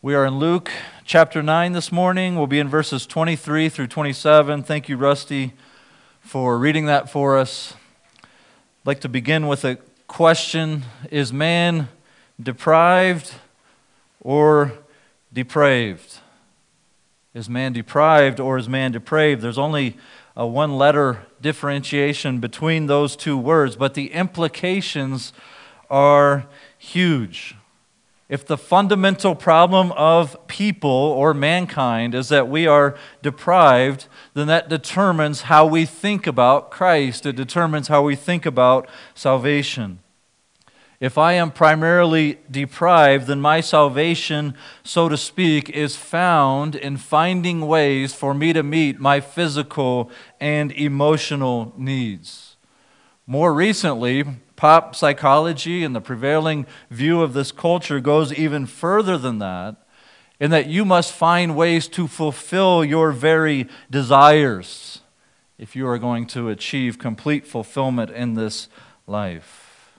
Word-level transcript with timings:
We 0.00 0.14
are 0.14 0.24
in 0.24 0.38
Luke 0.38 0.70
chapter 1.04 1.42
9 1.42 1.72
this 1.72 1.90
morning. 1.90 2.36
We'll 2.36 2.46
be 2.46 2.60
in 2.60 2.68
verses 2.68 3.04
23 3.04 3.68
through 3.68 3.88
27. 3.88 4.62
Thank 4.62 4.88
you, 4.88 4.96
Rusty, 4.96 5.54
for 6.20 6.56
reading 6.56 6.86
that 6.86 7.10
for 7.10 7.36
us. 7.36 7.74
I'd 8.22 8.86
like 8.86 9.00
to 9.00 9.08
begin 9.08 9.48
with 9.48 9.64
a 9.64 9.76
question 10.06 10.84
Is 11.10 11.32
man 11.32 11.88
deprived 12.40 13.34
or 14.20 14.72
depraved? 15.32 16.18
Is 17.34 17.48
man 17.50 17.72
deprived 17.72 18.38
or 18.38 18.56
is 18.56 18.68
man 18.68 18.92
depraved? 18.92 19.42
There's 19.42 19.58
only 19.58 19.96
a 20.36 20.46
one 20.46 20.78
letter 20.78 21.26
differentiation 21.40 22.38
between 22.38 22.86
those 22.86 23.16
two 23.16 23.36
words, 23.36 23.74
but 23.74 23.94
the 23.94 24.12
implications 24.12 25.32
are 25.90 26.46
huge. 26.78 27.56
If 28.28 28.46
the 28.46 28.58
fundamental 28.58 29.34
problem 29.34 29.90
of 29.92 30.36
people 30.48 30.90
or 30.90 31.32
mankind 31.32 32.14
is 32.14 32.28
that 32.28 32.48
we 32.48 32.66
are 32.66 32.94
deprived, 33.22 34.06
then 34.34 34.48
that 34.48 34.68
determines 34.68 35.42
how 35.42 35.64
we 35.64 35.86
think 35.86 36.26
about 36.26 36.70
Christ. 36.70 37.24
It 37.24 37.36
determines 37.36 37.88
how 37.88 38.02
we 38.02 38.16
think 38.16 38.44
about 38.44 38.86
salvation. 39.14 40.00
If 41.00 41.16
I 41.16 41.34
am 41.34 41.52
primarily 41.52 42.40
deprived, 42.50 43.28
then 43.28 43.40
my 43.40 43.60
salvation, 43.60 44.54
so 44.82 45.08
to 45.08 45.16
speak, 45.16 45.70
is 45.70 45.96
found 45.96 46.74
in 46.74 46.96
finding 46.96 47.66
ways 47.66 48.12
for 48.12 48.34
me 48.34 48.52
to 48.52 48.62
meet 48.62 49.00
my 49.00 49.20
physical 49.20 50.10
and 50.38 50.72
emotional 50.72 51.72
needs. 51.78 52.56
More 53.26 53.54
recently, 53.54 54.24
pop 54.58 54.96
psychology 54.96 55.84
and 55.84 55.94
the 55.94 56.00
prevailing 56.00 56.66
view 56.90 57.22
of 57.22 57.32
this 57.32 57.52
culture 57.52 58.00
goes 58.00 58.32
even 58.32 58.66
further 58.66 59.16
than 59.16 59.38
that, 59.38 59.76
in 60.40 60.50
that 60.50 60.66
you 60.66 60.84
must 60.84 61.12
find 61.12 61.54
ways 61.54 61.86
to 61.86 62.08
fulfill 62.08 62.84
your 62.84 63.12
very 63.12 63.68
desires 63.88 65.00
if 65.58 65.76
you 65.76 65.86
are 65.86 65.96
going 65.98 66.26
to 66.26 66.48
achieve 66.48 66.98
complete 66.98 67.46
fulfillment 67.46 68.10
in 68.10 68.34
this 68.34 68.68
life. 69.06 69.96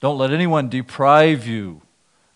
Don't 0.00 0.18
let 0.18 0.30
anyone 0.30 0.68
deprive 0.68 1.46
you 1.46 1.80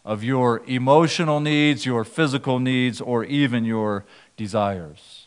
of 0.06 0.24
your 0.24 0.62
emotional 0.66 1.38
needs, 1.38 1.84
your 1.84 2.02
physical 2.02 2.58
needs, 2.58 2.98
or 2.98 3.24
even 3.24 3.66
your 3.66 4.06
desires. 4.38 5.26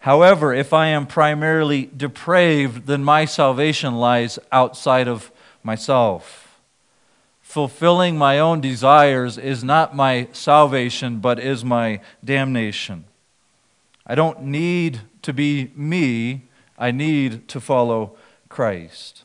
However, 0.00 0.52
if 0.52 0.72
I 0.72 0.88
am 0.88 1.06
primarily 1.06 1.88
depraved, 1.96 2.86
then 2.88 3.04
my 3.04 3.24
salvation 3.24 3.94
lies 3.94 4.40
outside 4.50 5.06
of 5.06 5.30
myself. 5.64 6.60
Fulfilling 7.40 8.16
my 8.16 8.38
own 8.38 8.60
desires 8.60 9.36
is 9.38 9.64
not 9.64 9.96
my 9.96 10.28
salvation, 10.32 11.18
but 11.18 11.38
is 11.38 11.64
my 11.64 12.00
damnation. 12.24 13.04
I 14.06 14.14
don't 14.14 14.42
need 14.42 15.00
to 15.22 15.32
be 15.32 15.70
me, 15.74 16.42
I 16.78 16.90
need 16.90 17.48
to 17.48 17.60
follow 17.60 18.16
Christ. 18.48 19.24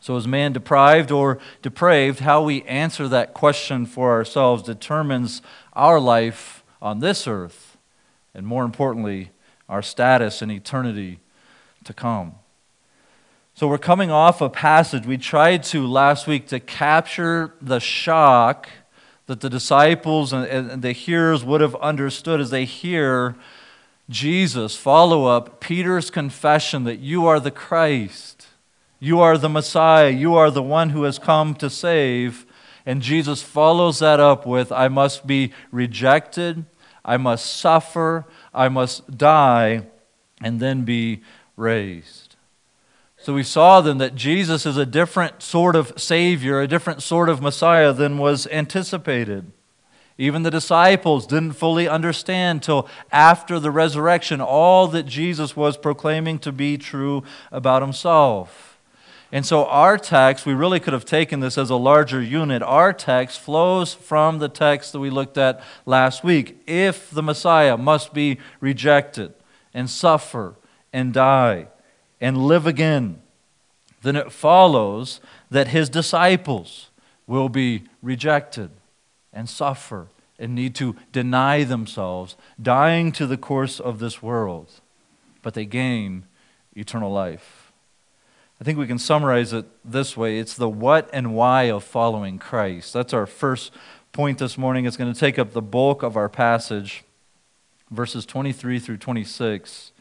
So, 0.00 0.16
is 0.16 0.26
man 0.26 0.52
deprived 0.52 1.10
or 1.10 1.38
depraved? 1.62 2.20
How 2.20 2.42
we 2.42 2.62
answer 2.64 3.08
that 3.08 3.32
question 3.32 3.86
for 3.86 4.10
ourselves 4.10 4.62
determines 4.62 5.40
our 5.72 5.98
life 5.98 6.62
on 6.82 6.98
this 6.98 7.26
earth, 7.26 7.78
and 8.34 8.46
more 8.46 8.64
importantly, 8.64 9.30
our 9.68 9.80
status 9.80 10.42
in 10.42 10.50
eternity 10.50 11.20
to 11.84 11.94
come. 11.94 12.34
So 13.56 13.68
we're 13.68 13.78
coming 13.78 14.10
off 14.10 14.40
a 14.40 14.50
passage 14.50 15.06
we 15.06 15.16
tried 15.16 15.62
to 15.64 15.86
last 15.86 16.26
week 16.26 16.48
to 16.48 16.58
capture 16.58 17.54
the 17.62 17.78
shock 17.78 18.68
that 19.26 19.42
the 19.42 19.48
disciples 19.48 20.32
and 20.32 20.82
the 20.82 20.90
hearers 20.90 21.44
would 21.44 21.60
have 21.60 21.76
understood 21.76 22.40
as 22.40 22.50
they 22.50 22.64
hear 22.64 23.36
Jesus 24.10 24.74
follow 24.74 25.26
up 25.26 25.60
Peter's 25.60 26.10
confession 26.10 26.82
that 26.82 26.98
you 26.98 27.26
are 27.26 27.38
the 27.38 27.52
Christ, 27.52 28.48
you 28.98 29.20
are 29.20 29.38
the 29.38 29.48
Messiah, 29.48 30.10
you 30.10 30.34
are 30.34 30.50
the 30.50 30.60
one 30.60 30.90
who 30.90 31.04
has 31.04 31.20
come 31.20 31.54
to 31.54 31.70
save. 31.70 32.46
And 32.84 33.02
Jesus 33.02 33.40
follows 33.40 34.00
that 34.00 34.18
up 34.18 34.44
with, 34.44 34.72
I 34.72 34.88
must 34.88 35.28
be 35.28 35.52
rejected, 35.70 36.64
I 37.04 37.18
must 37.18 37.46
suffer, 37.46 38.26
I 38.52 38.68
must 38.68 39.16
die, 39.16 39.86
and 40.42 40.58
then 40.58 40.84
be 40.84 41.22
raised. 41.56 42.23
So 43.24 43.32
we 43.32 43.42
saw 43.42 43.80
then 43.80 43.96
that 43.98 44.14
Jesus 44.14 44.66
is 44.66 44.76
a 44.76 44.84
different 44.84 45.42
sort 45.42 45.76
of 45.76 45.94
Savior, 45.96 46.60
a 46.60 46.68
different 46.68 47.02
sort 47.02 47.30
of 47.30 47.40
Messiah 47.40 47.90
than 47.90 48.18
was 48.18 48.46
anticipated. 48.48 49.50
Even 50.18 50.42
the 50.42 50.50
disciples 50.50 51.26
didn't 51.26 51.52
fully 51.52 51.88
understand 51.88 52.62
till 52.62 52.86
after 53.10 53.58
the 53.58 53.70
resurrection 53.70 54.42
all 54.42 54.88
that 54.88 55.06
Jesus 55.06 55.56
was 55.56 55.78
proclaiming 55.78 56.38
to 56.40 56.52
be 56.52 56.76
true 56.76 57.22
about 57.50 57.80
himself. 57.80 58.78
And 59.32 59.46
so, 59.46 59.64
our 59.64 59.96
text, 59.96 60.44
we 60.44 60.52
really 60.52 60.78
could 60.78 60.92
have 60.92 61.06
taken 61.06 61.40
this 61.40 61.56
as 61.56 61.70
a 61.70 61.76
larger 61.76 62.20
unit. 62.20 62.60
Our 62.60 62.92
text 62.92 63.40
flows 63.40 63.94
from 63.94 64.38
the 64.38 64.50
text 64.50 64.92
that 64.92 65.00
we 65.00 65.08
looked 65.08 65.38
at 65.38 65.62
last 65.86 66.24
week. 66.24 66.62
If 66.66 67.08
the 67.08 67.22
Messiah 67.22 67.78
must 67.78 68.12
be 68.12 68.36
rejected 68.60 69.32
and 69.72 69.88
suffer 69.88 70.56
and 70.92 71.14
die, 71.14 71.68
and 72.20 72.46
live 72.46 72.66
again, 72.66 73.20
then 74.02 74.16
it 74.16 74.32
follows 74.32 75.20
that 75.50 75.68
his 75.68 75.88
disciples 75.88 76.90
will 77.26 77.48
be 77.48 77.84
rejected 78.02 78.70
and 79.32 79.48
suffer 79.48 80.08
and 80.38 80.54
need 80.54 80.74
to 80.74 80.96
deny 81.12 81.64
themselves, 81.64 82.36
dying 82.60 83.12
to 83.12 83.26
the 83.26 83.36
course 83.36 83.80
of 83.80 83.98
this 83.98 84.22
world, 84.22 84.68
but 85.42 85.54
they 85.54 85.64
gain 85.64 86.24
eternal 86.74 87.10
life. 87.10 87.72
I 88.60 88.64
think 88.64 88.78
we 88.78 88.86
can 88.86 88.98
summarize 88.98 89.52
it 89.52 89.66
this 89.84 90.16
way 90.16 90.38
it's 90.38 90.54
the 90.54 90.68
what 90.68 91.10
and 91.12 91.34
why 91.34 91.64
of 91.64 91.84
following 91.84 92.38
Christ. 92.38 92.92
That's 92.92 93.12
our 93.12 93.26
first 93.26 93.72
point 94.12 94.38
this 94.38 94.56
morning. 94.56 94.86
It's 94.86 94.96
going 94.96 95.12
to 95.12 95.18
take 95.18 95.38
up 95.38 95.52
the 95.52 95.62
bulk 95.62 96.02
of 96.02 96.16
our 96.16 96.28
passage, 96.28 97.04
verses 97.90 98.24
23 98.24 98.78
through 98.78 98.98
26. 98.98 99.92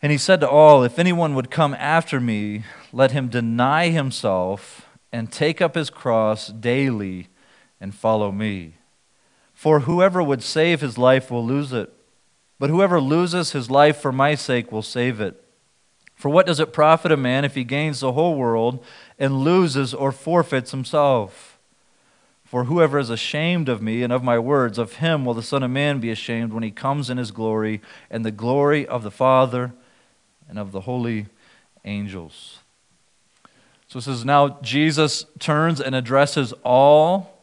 And 0.00 0.12
he 0.12 0.18
said 0.18 0.40
to 0.40 0.48
all, 0.48 0.84
If 0.84 0.98
anyone 0.98 1.34
would 1.34 1.50
come 1.50 1.74
after 1.74 2.20
me, 2.20 2.64
let 2.92 3.10
him 3.10 3.28
deny 3.28 3.88
himself 3.88 4.86
and 5.12 5.32
take 5.32 5.60
up 5.60 5.74
his 5.74 5.90
cross 5.90 6.48
daily 6.48 7.28
and 7.80 7.94
follow 7.94 8.30
me. 8.30 8.74
For 9.54 9.80
whoever 9.80 10.22
would 10.22 10.42
save 10.42 10.80
his 10.80 10.98
life 10.98 11.30
will 11.30 11.44
lose 11.44 11.72
it, 11.72 11.92
but 12.60 12.70
whoever 12.70 13.00
loses 13.00 13.52
his 13.52 13.70
life 13.70 13.96
for 13.96 14.12
my 14.12 14.36
sake 14.36 14.70
will 14.70 14.82
save 14.82 15.20
it. 15.20 15.42
For 16.14 16.28
what 16.28 16.46
does 16.46 16.60
it 16.60 16.72
profit 16.72 17.10
a 17.10 17.16
man 17.16 17.44
if 17.44 17.54
he 17.54 17.64
gains 17.64 18.00
the 18.00 18.12
whole 18.12 18.36
world 18.36 18.84
and 19.18 19.40
loses 19.40 19.94
or 19.94 20.12
forfeits 20.12 20.70
himself? 20.70 21.58
For 22.44 22.64
whoever 22.64 22.98
is 22.98 23.10
ashamed 23.10 23.68
of 23.68 23.82
me 23.82 24.02
and 24.02 24.12
of 24.12 24.22
my 24.22 24.38
words, 24.38 24.78
of 24.78 24.94
him 24.94 25.24
will 25.24 25.34
the 25.34 25.42
Son 25.42 25.62
of 25.62 25.70
Man 25.70 26.00
be 26.00 26.10
ashamed 26.10 26.52
when 26.52 26.62
he 26.62 26.70
comes 26.70 27.10
in 27.10 27.18
his 27.18 27.30
glory 27.30 27.80
and 28.10 28.24
the 28.24 28.30
glory 28.30 28.86
of 28.86 29.02
the 29.02 29.10
Father 29.10 29.72
and 30.48 30.58
of 30.58 30.72
the 30.72 30.82
holy 30.82 31.26
angels. 31.84 32.58
So 33.88 33.98
it 33.98 34.02
says, 34.02 34.24
Now 34.24 34.58
Jesus 34.60 35.24
turns 35.38 35.80
and 35.80 35.94
addresses 35.94 36.52
all. 36.64 37.34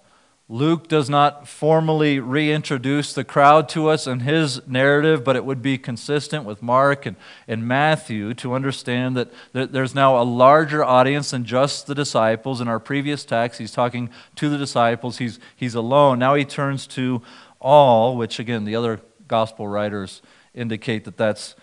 Luke 0.48 0.88
does 0.88 1.10
not 1.10 1.48
formally 1.48 2.20
reintroduce 2.20 3.14
the 3.14 3.24
crowd 3.24 3.68
to 3.70 3.90
us 3.90 4.06
in 4.06 4.20
his 4.20 4.66
narrative, 4.68 5.24
but 5.24 5.36
it 5.36 5.44
would 5.44 5.64
be 5.64 5.76
consistent 5.76 6.46
with 6.46 6.62
Mark 6.62 7.08
and, 7.08 7.16
and 7.48 7.68
Matthew 7.68 8.36
to 8.36 8.54
understand 8.54 9.18
that 9.18 9.32
there's 9.54 9.96
now 9.96 10.22
a 10.22 10.24
larger 10.24 10.86
audience 10.86 11.32
than 11.32 11.46
just 11.46 11.88
the 11.88 11.96
disciples. 11.96 12.62
In 12.62 12.68
our 12.68 12.80
previous 12.80 13.26
text, 13.26 13.58
he's 13.58 13.72
talking 13.72 14.12
to 14.36 14.48
the 14.48 14.58
disciples, 14.60 15.18
he's, 15.18 15.40
he's 15.56 15.74
alone. 15.74 16.20
Now 16.20 16.36
he 16.36 16.46
turns 16.46 16.86
to 16.88 17.24
all, 17.60 18.16
which 18.16 18.38
again, 18.38 18.66
the 18.66 18.75
other 18.75 19.01
gospel 19.28 19.68
writers 19.68 20.22
indicate 20.54 21.06
that 21.06 21.18
that's 21.18 21.56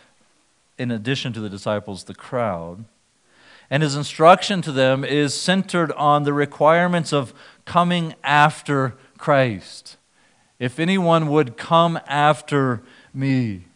in 0.82 0.90
addition 0.90 1.32
to 1.32 1.40
the 1.40 1.48
disciples, 1.48 2.04
the 2.04 2.14
crowd. 2.14 2.84
And 3.70 3.82
his 3.82 3.94
instruction 3.94 4.60
to 4.62 4.72
them 4.72 5.04
is 5.04 5.32
centered 5.32 5.92
on 5.92 6.24
the 6.24 6.32
requirements 6.32 7.12
of 7.12 7.32
coming 7.64 8.14
after 8.24 8.94
Christ. 9.16 9.96
If 10.58 10.80
anyone 10.80 11.28
would 11.28 11.56
come 11.56 11.98
after 12.06 12.82
me. 13.14 13.66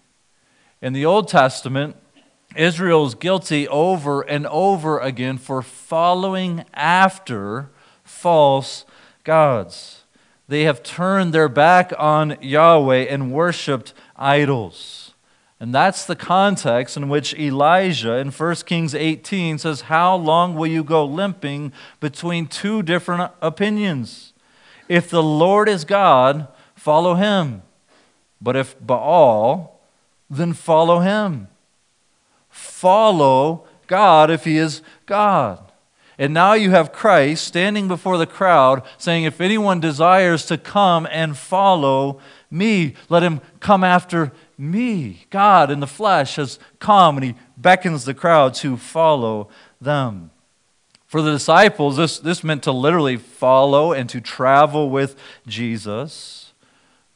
In 0.83 0.93
the 0.93 1.07
Old 1.07 1.29
Testament, 1.29 1.97
Israel 2.57 3.07
is 3.07 3.15
guilty 3.15 3.69
over 3.69 4.23
and 4.23 4.47
over 4.49 4.99
again 4.99 5.39
for 5.39 5.63
following 5.63 6.65
after 6.75 7.71
false 8.03 8.85
gods. 9.25 10.03
They 10.49 10.63
have 10.63 10.83
turned 10.83 11.33
their 11.33 11.49
back 11.49 11.93
on 11.99 12.37
Yahweh 12.41 13.07
and 13.09 13.33
worshiped 13.33 13.95
idols. 14.17 15.06
And 15.59 15.75
that's 15.75 16.05
the 16.05 16.17
context 16.17 16.97
in 16.97 17.09
which 17.09 17.35
Elijah 17.35 18.17
in 18.17 18.31
1 18.31 18.55
Kings 18.67 18.95
18 18.95 19.59
says, 19.59 19.83
How 19.83 20.15
long 20.15 20.55
will 20.55 20.67
you 20.67 20.85
go 20.85 21.05
limping 21.05 21.73
between 21.99 22.47
two 22.47 22.83
different 22.83 23.33
opinions? 23.41 24.35
If 24.89 25.09
the 25.09 25.23
Lord 25.23 25.69
is 25.69 25.85
God, 25.85 26.49
follow 26.75 27.15
him. 27.15 27.63
But 28.41 28.55
if 28.55 28.77
Baal, 28.85 29.81
then 30.29 30.53
follow 30.53 31.01
him. 31.01 31.49
Follow 32.51 33.67
God 33.87 34.31
if 34.31 34.45
he 34.45 34.59
is 34.59 34.83
God. 35.07 35.63
And 36.19 36.33
now 36.33 36.55
you 36.55 36.71
have 36.71 36.93
Christ 36.93 37.47
standing 37.47 37.89
before 37.89 38.17
the 38.17 38.27
crowd 38.27 38.83
saying, 38.99 39.25
If 39.25 39.41
anyone 39.41 39.81
desires 39.81 40.47
to 40.47 40.59
come 40.59 41.07
and 41.11 41.37
follow 41.37 42.21
me, 42.51 42.95
let 43.09 43.23
him 43.23 43.41
come 43.61 43.85
after 43.85 44.33
me. 44.59 45.27
God 45.31 45.71
in 45.71 45.81
the 45.81 45.87
flesh 45.87 46.37
has 46.37 46.59
come 46.79 47.17
and 47.17 47.25
he 47.25 47.35
beckons 47.57 48.05
the 48.05 48.15
crowd 48.15 48.55
to 48.55 48.77
follow 48.77 49.49
them. 49.81 50.31
For 51.07 51.23
the 51.23 51.33
disciples, 51.33 51.97
this, 51.97 52.19
this 52.19 52.43
meant 52.43 52.65
to 52.65 52.73
literally 52.73 53.17
follow 53.17 53.93
and 53.93 54.09
to 54.11 54.21
travel 54.21 54.91
with 54.91 55.17
Jesus. 55.47 56.53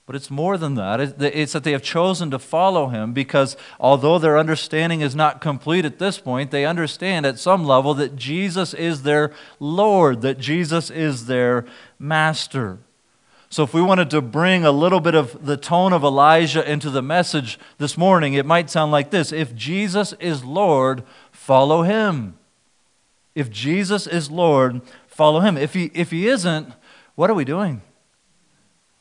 But 0.07 0.17
it's 0.17 0.31
more 0.31 0.59
than 0.59 0.75
that. 0.75 1.01
It's 1.01 1.53
that 1.53 1.63
they 1.63 1.71
have 1.71 1.83
chosen 1.83 2.33
to 2.33 2.39
follow 2.41 2.89
him 2.89 3.13
because 3.13 3.57
although 3.79 4.19
their 4.19 4.39
understanding 4.39 5.03
is 5.03 5.15
not 5.15 5.41
complete 5.41 5.85
at 5.85 6.01
this 6.01 6.19
point, 6.19 6.51
they 6.51 6.65
understand 6.65 7.27
at 7.27 7.39
some 7.39 7.65
level 7.65 7.95
that 7.95 8.17
Jesus 8.17 8.75
is 8.75 9.03
their 9.03 9.33
Lord, 9.61 10.23
that 10.23 10.39
Jesus 10.39 10.91
is 10.91 11.27
their 11.27 11.65
master. 11.97 12.79
So, 13.53 13.65
if 13.65 13.75
we 13.75 13.83
wanted 13.83 14.11
to 14.11 14.21
bring 14.21 14.65
a 14.65 14.71
little 14.71 15.01
bit 15.01 15.17
of 15.17 15.45
the 15.45 15.57
tone 15.57 15.93
of 15.93 16.05
Elijah 16.05 16.69
into 16.71 16.89
the 16.89 17.03
message 17.03 17.59
this 17.79 17.99
morning, 17.99 18.35
it 18.35 18.47
might 18.47 18.71
sound 18.71 18.93
like 18.93 19.11
this 19.11 19.33
If 19.33 19.57
Jesus 19.57 20.13
is 20.21 20.45
Lord, 20.45 21.03
follow 21.33 21.83
him. 21.83 22.39
If 23.35 23.51
Jesus 23.51 24.07
is 24.07 24.31
Lord, 24.31 24.83
follow 25.09 25.41
him. 25.41 25.57
If 25.57 25.75
he, 25.75 25.91
if 25.95 26.13
he 26.13 26.29
isn't, 26.29 26.73
what 27.17 27.29
are 27.29 27.35
we 27.35 27.45
doing? 27.45 27.83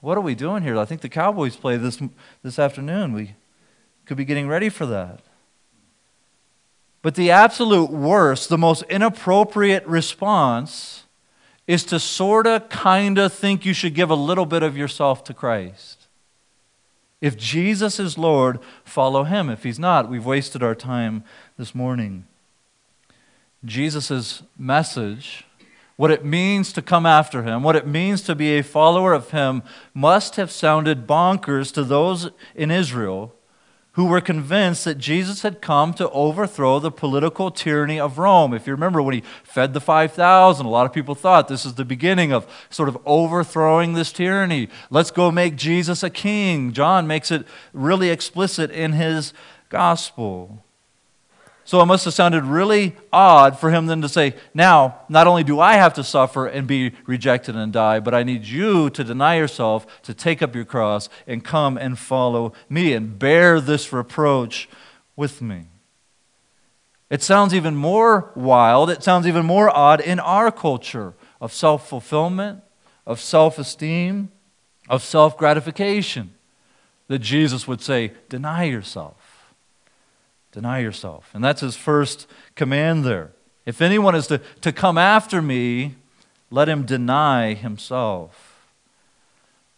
What 0.02 0.18
are 0.18 0.22
we 0.22 0.34
doing 0.34 0.64
here? 0.64 0.78
I 0.78 0.86
think 0.86 1.02
the 1.02 1.10
Cowboys 1.10 1.56
play 1.56 1.78
this, 1.78 2.02
this 2.42 2.58
afternoon. 2.58 3.14
We 3.14 3.36
could 4.06 4.18
be 4.18 4.26
getting 4.26 4.48
ready 4.48 4.70
for 4.70 4.88
that. 4.88 5.20
But 7.02 7.16
the 7.16 7.30
absolute 7.30 7.92
worst, 7.92 8.50
the 8.50 8.58
most 8.58 8.84
inappropriate 8.90 9.86
response 9.86 11.04
is 11.70 11.84
to 11.84 12.00
sort 12.00 12.48
of, 12.48 12.68
kind 12.68 13.20
of 13.20 13.32
think 13.32 13.64
you 13.64 13.74
should 13.74 13.94
give 13.94 14.10
a 14.10 14.16
little 14.16 14.48
bit 14.48 14.64
of 14.64 14.76
yourself 14.76 15.24
to 15.24 15.36
Christ. 15.36 16.08
If 17.22 17.38
Jesus 17.38 18.00
is 18.00 18.18
Lord, 18.18 18.58
follow 18.84 19.24
him. 19.24 19.52
If 19.52 19.62
he's 19.62 19.78
not, 19.78 20.10
we've 20.10 20.26
wasted 20.26 20.64
our 20.64 20.74
time 20.74 21.24
this 21.60 21.76
morning. 21.76 22.26
Jesus' 23.64 24.42
message 24.58 25.46
what 25.96 26.10
it 26.10 26.26
means 26.26 26.74
to 26.74 26.82
come 26.82 27.06
after 27.06 27.44
him, 27.44 27.62
what 27.62 27.76
it 27.76 27.86
means 27.86 28.24
to 28.24 28.34
be 28.34 28.58
a 28.58 28.64
follower 28.64 29.14
of 29.14 29.30
him, 29.30 29.62
must 29.94 30.38
have 30.38 30.50
sounded 30.50 31.06
bonkers 31.06 31.72
to 31.74 31.84
those 31.84 32.32
in 32.56 32.72
Israel 32.72 33.36
who 33.94 34.06
were 34.06 34.22
convinced 34.22 34.86
that 34.86 34.98
Jesus 34.98 35.42
had 35.42 35.62
come 35.62 35.94
to 35.96 36.10
overthrow 36.12 36.80
the 36.80 36.92
political 36.92 37.50
tyranny 37.52 38.00
of 38.00 38.18
Rome. 38.18 38.54
If 38.54 38.68
you 38.68 38.74
remember 38.74 39.02
when 39.02 39.16
he 39.16 39.24
fed 39.44 39.74
the 39.74 39.82
5,000, 39.82 40.66
a 40.66 40.70
lot 40.70 40.86
of 40.86 40.94
people 40.94 41.16
thought 41.16 41.48
this 41.48 41.66
is 41.66 41.74
the 41.74 41.86
beginning 41.86 42.32
of 42.32 42.48
sort 42.70 42.88
of 42.88 42.98
overthrowing 43.06 43.94
this 43.94 44.12
tyranny. 44.12 44.70
Let's 44.90 45.12
go 45.12 45.32
make 45.32 45.56
Jesus 45.56 46.04
a 46.04 46.10
king. 46.10 46.72
John 46.72 47.08
makes 47.08 47.32
it 47.32 47.46
really 47.74 48.10
explicit 48.10 48.70
in 48.72 48.94
his 48.94 49.34
gospel. 49.70 50.64
So 51.70 51.80
it 51.82 51.86
must 51.86 52.06
have 52.06 52.16
sounded 52.16 52.46
really 52.46 52.96
odd 53.14 53.60
for 53.60 53.70
him 53.70 53.86
then 53.86 54.02
to 54.02 54.10
say, 54.10 54.34
Now, 54.56 55.02
not 55.08 55.28
only 55.28 55.44
do 55.44 55.60
I 55.60 55.74
have 55.74 55.94
to 55.94 56.04
suffer 56.04 56.48
and 56.48 56.66
be 56.66 56.94
rejected 57.06 57.56
and 57.56 57.72
die, 57.72 58.00
but 58.00 58.16
I 58.16 58.24
need 58.24 58.46
you 58.46 58.90
to 58.90 59.04
deny 59.04 59.38
yourself, 59.38 59.86
to 60.02 60.16
take 60.16 60.42
up 60.42 60.56
your 60.56 60.66
cross, 60.66 61.10
and 61.28 61.46
come 61.46 61.78
and 61.78 62.00
follow 62.00 62.54
me 62.70 62.94
and 62.94 63.20
bear 63.20 63.62
this 63.62 63.94
reproach 63.94 64.68
with 65.16 65.44
me. 65.44 65.68
It 67.12 67.22
sounds 67.22 67.54
even 67.54 67.76
more 67.76 68.32
wild, 68.34 68.90
it 68.90 69.04
sounds 69.04 69.28
even 69.28 69.46
more 69.46 69.70
odd 69.70 70.02
in 70.02 70.20
our 70.20 70.52
culture 70.52 71.14
of 71.40 71.54
self 71.54 71.88
fulfillment, 71.88 72.64
of 73.06 73.22
self 73.22 73.60
esteem, 73.60 74.32
of 74.90 75.04
self 75.04 75.38
gratification, 75.38 76.34
that 77.10 77.20
Jesus 77.20 77.68
would 77.68 77.82
say, 77.82 78.14
Deny 78.28 78.64
yourself. 78.64 79.19
Deny 80.52 80.80
yourself. 80.80 81.30
And 81.34 81.44
that's 81.44 81.62
his 81.62 81.76
first 81.76 82.28
command 82.56 83.06
there. 83.06 83.32
If 83.66 83.82
anyone 83.82 84.16
is 84.16 84.28
to, 84.28 84.40
to 84.62 84.72
come 84.72 84.98
after 84.98 85.42
me, 85.42 85.96
let 86.50 86.68
him 86.68 86.86
deny 86.86 87.54
himself. 87.54 88.68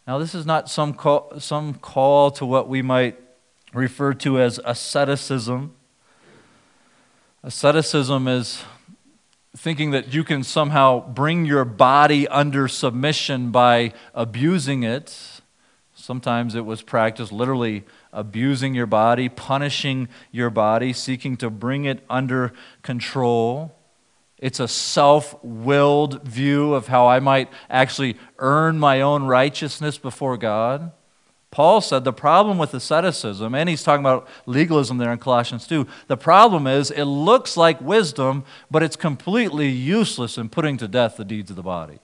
Now, 0.06 0.18
this 0.18 0.34
is 0.34 0.46
not 0.46 0.68
some 0.68 0.94
call, 0.94 1.38
some 1.38 1.74
call 1.74 2.30
to 2.32 2.46
what 2.46 2.68
we 2.68 2.82
might 2.82 3.18
refer 3.72 4.14
to 4.14 4.40
as 4.40 4.58
asceticism. 4.64 5.74
Asceticism 7.42 8.28
is 8.28 8.64
thinking 9.56 9.90
that 9.90 10.14
you 10.14 10.24
can 10.24 10.42
somehow 10.42 11.06
bring 11.08 11.44
your 11.44 11.64
body 11.64 12.26
under 12.28 12.66
submission 12.66 13.50
by 13.50 13.92
abusing 14.14 14.82
it. 14.82 15.40
Sometimes 15.94 16.54
it 16.54 16.64
was 16.64 16.82
practiced 16.82 17.32
literally 17.32 17.84
abusing 18.12 18.74
your 18.74 18.86
body, 18.86 19.28
punishing 19.28 20.08
your 20.30 20.50
body, 20.50 20.92
seeking 20.92 21.36
to 21.38 21.50
bring 21.50 21.84
it 21.84 22.04
under 22.10 22.52
control. 22.82 23.74
It's 24.38 24.60
a 24.60 24.68
self 24.68 25.36
willed 25.42 26.22
view 26.24 26.74
of 26.74 26.88
how 26.88 27.06
I 27.06 27.20
might 27.20 27.48
actually 27.70 28.16
earn 28.38 28.78
my 28.78 29.00
own 29.00 29.24
righteousness 29.24 29.98
before 29.98 30.36
God. 30.36 30.92
Paul 31.52 31.82
said 31.82 32.04
the 32.04 32.14
problem 32.14 32.56
with 32.56 32.72
asceticism, 32.72 33.54
and 33.54 33.68
he's 33.68 33.82
talking 33.82 34.02
about 34.02 34.26
legalism 34.46 34.96
there 34.96 35.12
in 35.12 35.18
Colossians 35.18 35.66
2, 35.66 35.86
the 36.06 36.16
problem 36.16 36.66
is 36.66 36.90
it 36.90 37.04
looks 37.04 37.58
like 37.58 37.78
wisdom, 37.80 38.44
but 38.70 38.82
it's 38.82 38.96
completely 38.96 39.68
useless 39.68 40.38
in 40.38 40.48
putting 40.48 40.78
to 40.78 40.88
death 40.88 41.18
the 41.18 41.26
deeds 41.26 41.50
of 41.50 41.56
the 41.56 41.62
body. 41.62 42.00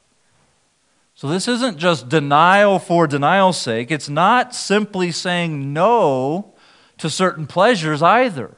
So, 1.18 1.26
this 1.26 1.48
isn't 1.48 1.78
just 1.78 2.08
denial 2.08 2.78
for 2.78 3.08
denial's 3.08 3.60
sake. 3.60 3.90
It's 3.90 4.08
not 4.08 4.54
simply 4.54 5.10
saying 5.10 5.72
no 5.72 6.54
to 6.98 7.10
certain 7.10 7.48
pleasures 7.48 8.02
either. 8.02 8.56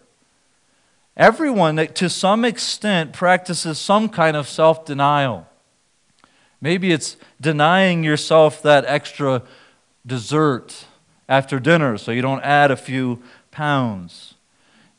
Everyone, 1.16 1.78
to 1.78 2.10
some 2.10 2.44
extent, 2.44 3.14
practices 3.14 3.78
some 3.78 4.10
kind 4.10 4.36
of 4.36 4.46
self 4.46 4.84
denial. 4.84 5.48
Maybe 6.60 6.92
it's 6.92 7.16
denying 7.40 8.04
yourself 8.04 8.60
that 8.60 8.84
extra 8.84 9.40
dessert 10.06 10.84
after 11.30 11.60
dinner 11.60 11.96
so 11.96 12.12
you 12.12 12.20
don't 12.20 12.42
add 12.42 12.70
a 12.70 12.76
few 12.76 13.22
pounds. 13.50 14.34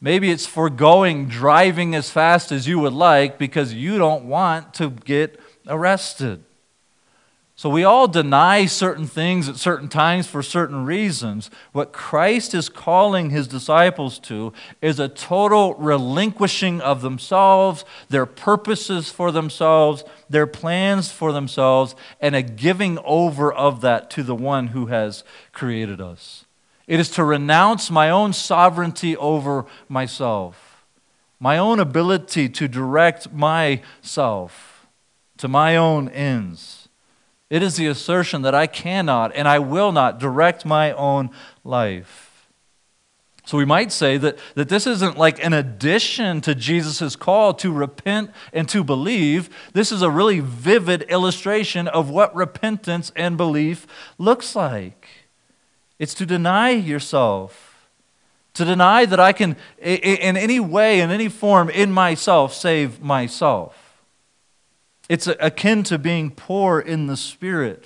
Maybe 0.01 0.31
it's 0.31 0.47
foregoing 0.47 1.27
driving 1.27 1.93
as 1.93 2.09
fast 2.09 2.51
as 2.51 2.67
you 2.67 2.79
would 2.79 2.93
like 2.93 3.37
because 3.37 3.71
you 3.71 3.99
don't 3.99 4.25
want 4.25 4.73
to 4.73 4.89
get 4.89 5.39
arrested. 5.67 6.43
So 7.61 7.69
we 7.69 7.83
all 7.83 8.07
deny 8.07 8.65
certain 8.65 9.05
things 9.05 9.47
at 9.47 9.55
certain 9.55 9.87
times 9.87 10.25
for 10.25 10.41
certain 10.41 10.83
reasons. 10.83 11.51
What 11.73 11.93
Christ 11.93 12.55
is 12.55 12.69
calling 12.69 13.29
his 13.29 13.47
disciples 13.47 14.17
to 14.21 14.51
is 14.81 14.99
a 14.99 15.07
total 15.07 15.75
relinquishing 15.75 16.81
of 16.81 17.03
themselves, 17.03 17.85
their 18.09 18.25
purposes 18.25 19.11
for 19.11 19.31
themselves, 19.31 20.03
their 20.27 20.47
plans 20.47 21.11
for 21.11 21.31
themselves, 21.31 21.93
and 22.19 22.35
a 22.35 22.41
giving 22.41 22.97
over 23.05 23.53
of 23.53 23.81
that 23.81 24.09
to 24.09 24.23
the 24.23 24.33
one 24.33 24.69
who 24.69 24.87
has 24.87 25.23
created 25.53 26.01
us. 26.01 26.45
It 26.87 26.99
is 26.99 27.11
to 27.11 27.23
renounce 27.23 27.91
my 27.91 28.09
own 28.09 28.33
sovereignty 28.33 29.15
over 29.15 29.67
myself, 29.87 30.83
my 31.39 31.59
own 31.59 31.79
ability 31.79 32.49
to 32.49 32.67
direct 32.67 33.31
myself 33.31 34.87
to 35.37 35.47
my 35.47 35.75
own 35.75 36.09
ends 36.09 36.80
it 37.51 37.61
is 37.61 37.75
the 37.75 37.87
assertion 37.87 38.43
that 38.43 38.55
I 38.55 38.65
cannot 38.65 39.35
and 39.35 39.45
I 39.45 39.59
will 39.59 39.91
not 39.91 40.19
direct 40.19 40.65
my 40.65 40.93
own 40.93 41.29
life. 41.65 42.47
So 43.43 43.57
we 43.57 43.65
might 43.65 43.91
say 43.91 44.17
that, 44.17 44.37
that 44.55 44.69
this 44.69 44.87
isn't 44.87 45.17
like 45.17 45.43
an 45.43 45.51
addition 45.51 46.39
to 46.41 46.55
Jesus' 46.55 47.17
call 47.17 47.53
to 47.55 47.69
repent 47.69 48.31
and 48.53 48.69
to 48.69 48.85
believe. 48.85 49.49
This 49.73 49.91
is 49.91 50.01
a 50.01 50.09
really 50.09 50.39
vivid 50.39 51.01
illustration 51.09 51.89
of 51.89 52.09
what 52.09 52.33
repentance 52.33 53.11
and 53.17 53.35
belief 53.35 53.85
looks 54.17 54.55
like. 54.55 55.09
It's 55.99 56.13
to 56.13 56.25
deny 56.25 56.69
yourself, 56.69 57.89
to 58.53 58.63
deny 58.63 59.05
that 59.05 59.19
I 59.19 59.33
can, 59.33 59.57
in 59.77 60.37
any 60.37 60.61
way, 60.61 61.01
in 61.01 61.11
any 61.11 61.27
form, 61.27 61.69
in 61.69 61.91
myself, 61.91 62.53
save 62.53 63.01
myself. 63.01 63.80
It's 65.11 65.27
akin 65.27 65.83
to 65.83 65.97
being 65.97 66.31
poor 66.31 66.79
in 66.79 67.07
the 67.07 67.17
Spirit 67.17 67.83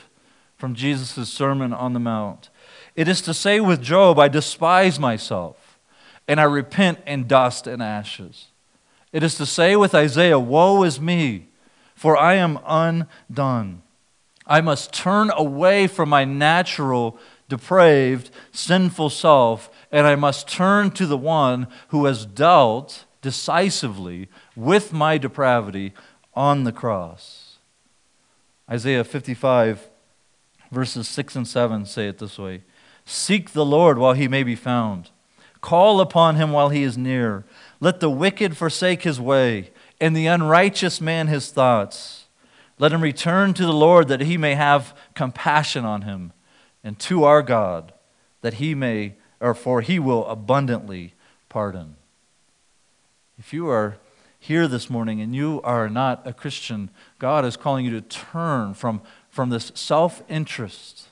from 0.58 0.76
Jesus' 0.76 1.28
Sermon 1.28 1.74
on 1.74 1.94
the 1.94 2.00
Mount. 2.00 2.52
It 2.96 3.08
is 3.08 3.20
to 3.22 3.34
say 3.34 3.60
with 3.60 3.82
Job, 3.82 4.20
I 4.20 4.28
despise 4.28 5.00
myself, 5.00 5.80
and 6.28 6.40
I 6.40 6.44
repent 6.44 7.00
in 7.08 7.26
dust 7.26 7.66
and 7.66 7.82
ashes. 7.82 8.50
It 9.12 9.24
is 9.24 9.34
to 9.38 9.48
say 9.48 9.76
with 9.76 9.96
Isaiah, 9.96 10.38
Woe 10.38 10.84
is 10.84 11.02
me, 11.02 11.48
for 11.96 12.16
I 12.16 12.36
am 12.36 12.60
undone. 12.64 13.82
I 14.46 14.62
must 14.62 14.94
turn 14.94 15.32
away 15.36 15.88
from 15.88 16.10
my 16.10 16.26
natural, 16.26 17.18
depraved, 17.50 18.30
sinful 18.52 19.10
self, 19.10 19.72
and 19.92 20.06
I 20.06 20.14
must 20.14 20.48
turn 20.48 20.92
to 20.92 21.08
the 21.08 21.18
one 21.18 21.70
who 21.88 22.06
has 22.06 22.24
dealt 22.24 23.06
decisively 23.24 24.30
with 24.56 24.94
my 24.94 25.18
depravity 25.18 25.92
on 26.36 26.64
the 26.64 26.72
cross. 26.72 27.58
Isaiah 28.70 29.04
55, 29.04 29.90
verses 30.72 31.08
6 31.08 31.36
and 31.36 31.48
7 31.48 31.86
say 31.86 32.08
it 32.08 32.18
this 32.18 32.38
way 32.38 32.62
Seek 33.06 33.52
the 33.52 33.66
Lord 33.66 33.98
while 33.98 34.14
he 34.14 34.28
may 34.28 34.44
be 34.44 34.56
found, 34.56 35.12
call 35.62 36.02
upon 36.02 36.36
him 36.36 36.52
while 36.52 36.70
he 36.70 36.84
is 36.84 36.98
near. 36.98 37.46
Let 37.80 38.00
the 38.00 38.10
wicked 38.10 38.58
forsake 38.58 39.04
his 39.04 39.20
way, 39.20 39.72
and 40.02 40.16
the 40.16 40.28
unrighteous 40.28 41.00
man 41.00 41.28
his 41.28 41.52
thoughts. 41.52 42.26
Let 42.78 42.92
him 42.92 43.02
return 43.02 43.54
to 43.54 43.66
the 43.66 43.74
Lord 43.74 44.08
that 44.10 44.22
he 44.22 44.38
may 44.38 44.56
have 44.56 44.98
compassion 45.14 45.86
on 45.86 46.02
him, 46.02 46.34
and 46.84 47.00
to 47.00 47.24
our 47.24 47.42
God 47.42 47.94
that 48.42 48.56
he 48.56 48.76
may, 48.76 49.16
or 49.40 49.54
for 49.54 49.82
he 49.82 50.00
will 50.00 50.26
abundantly 50.28 51.14
pardon. 51.48 51.96
If 53.38 53.54
you 53.54 53.68
are 53.70 53.98
here 54.46 54.68
this 54.68 54.92
morning 54.92 55.22
and 55.22 55.36
you 55.36 55.60
are 55.64 55.90
not 55.90 56.22
a 56.26 56.32
Christian, 56.32 56.92
God 57.18 57.46
is 57.46 57.58
calling 57.58 57.84
you 57.84 57.92
to 57.92 58.02
turn 58.02 58.76
from, 58.76 59.02
from 59.28 59.50
this 59.50 59.72
self 59.74 60.22
interest, 60.30 61.08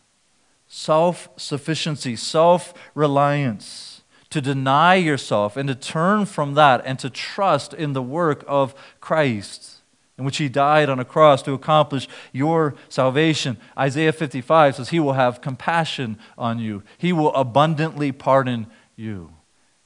self 0.68 1.30
sufficiency, 1.36 2.16
self 2.16 2.76
reliance, 2.94 4.04
to 4.30 4.40
deny 4.40 4.96
yourself 4.96 5.58
and 5.58 5.68
to 5.68 5.74
turn 5.74 6.26
from 6.26 6.54
that 6.54 6.84
and 6.86 7.00
to 7.00 7.10
trust 7.10 7.74
in 7.74 7.94
the 7.94 8.04
work 8.04 8.44
of 8.48 8.76
Christ 9.00 9.82
in 10.16 10.26
which 10.26 10.38
he 10.38 10.48
died 10.48 10.90
on 10.90 11.00
a 11.00 11.06
cross 11.06 11.42
to 11.42 11.54
accomplish 11.54 12.08
your 12.32 12.76
salvation. 12.88 13.58
Isaiah 13.76 14.14
55 14.14 14.76
says 14.76 14.90
he 14.90 15.00
will 15.00 15.14
have 15.14 15.42
compassion 15.42 16.20
on 16.38 16.60
you, 16.60 16.84
he 17.00 17.12
will 17.12 17.34
abundantly 17.34 18.12
pardon 18.12 18.68
you 18.96 19.34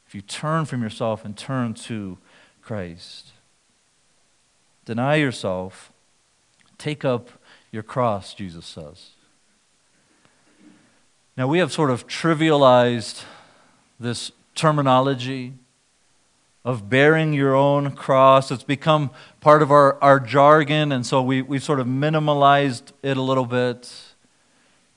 if 0.06 0.14
you 0.14 0.22
turn 0.22 0.66
from 0.66 0.84
yourself 0.84 1.24
and 1.24 1.38
turn 1.38 1.74
to 1.74 2.18
Christ. 2.62 3.32
Deny 4.88 5.16
yourself, 5.16 5.92
take 6.78 7.04
up 7.04 7.30
your 7.74 7.84
cross, 7.84 8.34
Jesus 8.34 8.66
says. 8.66 9.10
Now, 11.36 11.46
we 11.46 11.60
have 11.60 11.74
sort 11.74 11.90
of 11.90 12.08
trivialized 12.08 13.26
this 14.00 14.32
terminology 14.56 15.56
of 16.64 16.90
bearing 16.90 17.34
your 17.34 17.54
own 17.54 17.98
cross. 17.98 18.50
It's 18.50 18.64
become 18.64 19.12
part 19.42 19.62
of 19.62 19.72
our, 19.72 20.02
our 20.02 20.22
jargon, 20.22 20.94
and 20.94 21.06
so 21.06 21.22
we, 21.22 21.42
we've 21.42 21.62
sort 21.62 21.82
of 21.82 21.86
minimalized 21.86 22.94
it 23.04 23.18
a 23.18 23.22
little 23.22 23.46
bit. 23.46 23.94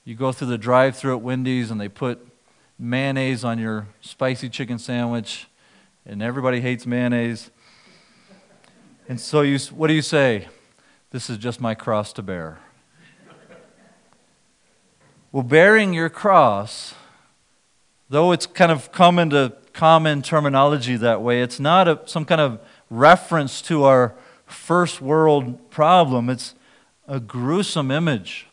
You 0.04 0.14
go 0.14 0.30
through 0.30 0.48
the 0.48 0.58
drive 0.58 0.96
through 0.96 1.16
at 1.16 1.22
Wendy's 1.22 1.68
and 1.68 1.80
they 1.80 1.88
put 1.88 2.24
mayonnaise 2.78 3.42
on 3.42 3.58
your 3.58 3.88
spicy 4.00 4.50
chicken 4.50 4.78
sandwich, 4.78 5.48
and 6.06 6.22
everybody 6.22 6.60
hates 6.60 6.86
mayonnaise. 6.86 7.50
And 9.10 9.20
so 9.20 9.40
you, 9.40 9.58
what 9.74 9.88
do 9.88 9.94
you 9.94 10.02
say? 10.02 10.46
This 11.10 11.28
is 11.28 11.36
just 11.36 11.60
my 11.60 11.74
cross 11.74 12.12
to 12.12 12.22
bear. 12.22 12.60
well, 15.32 15.42
bearing 15.42 15.92
your 15.92 16.08
cross, 16.08 16.94
though 18.08 18.30
it's 18.30 18.46
kind 18.46 18.70
of 18.70 18.92
come 18.92 19.18
into 19.18 19.52
common 19.72 20.22
terminology 20.22 20.94
that 20.94 21.22
way. 21.22 21.42
It's 21.42 21.58
not 21.58 21.88
a, 21.88 21.98
some 22.06 22.24
kind 22.24 22.40
of 22.40 22.60
reference 22.88 23.60
to 23.62 23.82
our 23.82 24.14
first 24.46 25.00
world 25.00 25.72
problem, 25.72 26.30
it's 26.30 26.54
a 27.08 27.18
gruesome 27.18 27.90
image 27.90 28.46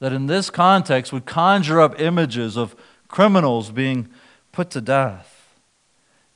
that 0.00 0.12
in 0.12 0.26
this 0.26 0.50
context 0.50 1.12
would 1.12 1.24
conjure 1.24 1.80
up 1.80 2.00
images 2.00 2.56
of 2.56 2.74
criminals 3.06 3.70
being 3.70 4.08
put 4.50 4.70
to 4.70 4.80
death. 4.80 5.39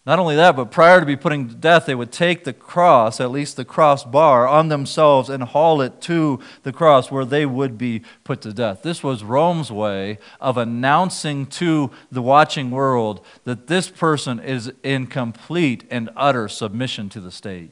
Not 0.07 0.19
only 0.19 0.37
that, 0.37 0.55
but 0.55 0.71
prior 0.71 1.01
to 1.01 1.07
be 1.07 1.17
putting 1.17 1.49
to 1.49 1.55
death, 1.55 1.87
they 1.87 1.95
would 1.95 2.13
take 2.13 2.45
the 2.45 2.53
cross, 2.53 3.21
at 3.21 3.31
least 3.31 3.57
the 3.57 3.65
cross 3.65 4.05
bar, 4.05 4.47
on 4.47 4.69
themselves 4.69 5.31
and 5.31 5.43
haul 5.43 5.81
it 5.81 6.03
to 6.03 6.41
the 6.63 6.75
cross 6.75 7.11
where 7.11 7.25
they 7.25 7.47
would 7.47 7.79
be 7.79 8.03
put 8.23 8.43
to 8.43 8.53
death. 8.53 8.83
This 8.83 9.03
was 9.03 9.25
Rome's 9.25 9.73
way 9.73 10.19
of 10.43 10.59
announcing 10.59 11.47
to 11.47 11.91
the 12.13 12.21
watching 12.21 12.71
world 12.71 13.25
that 13.45 13.67
this 13.67 13.89
person 13.89 14.41
is 14.41 14.71
in 14.83 15.07
complete 15.07 15.85
and 15.91 16.11
utter 16.17 16.49
submission 16.49 17.09
to 17.09 17.21
the 17.21 17.31
state. 17.31 17.71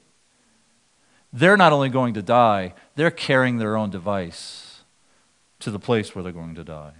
They're 1.34 1.58
not 1.58 1.74
only 1.74 1.90
going 1.90 2.14
to 2.14 2.22
die, 2.22 2.72
they're 2.94 3.10
carrying 3.10 3.58
their 3.58 3.76
own 3.76 3.90
device 3.90 4.84
to 5.60 5.70
the 5.70 5.78
place 5.78 6.14
where 6.14 6.22
they're 6.22 6.32
going 6.32 6.54
to 6.54 6.64
die. 6.64 6.94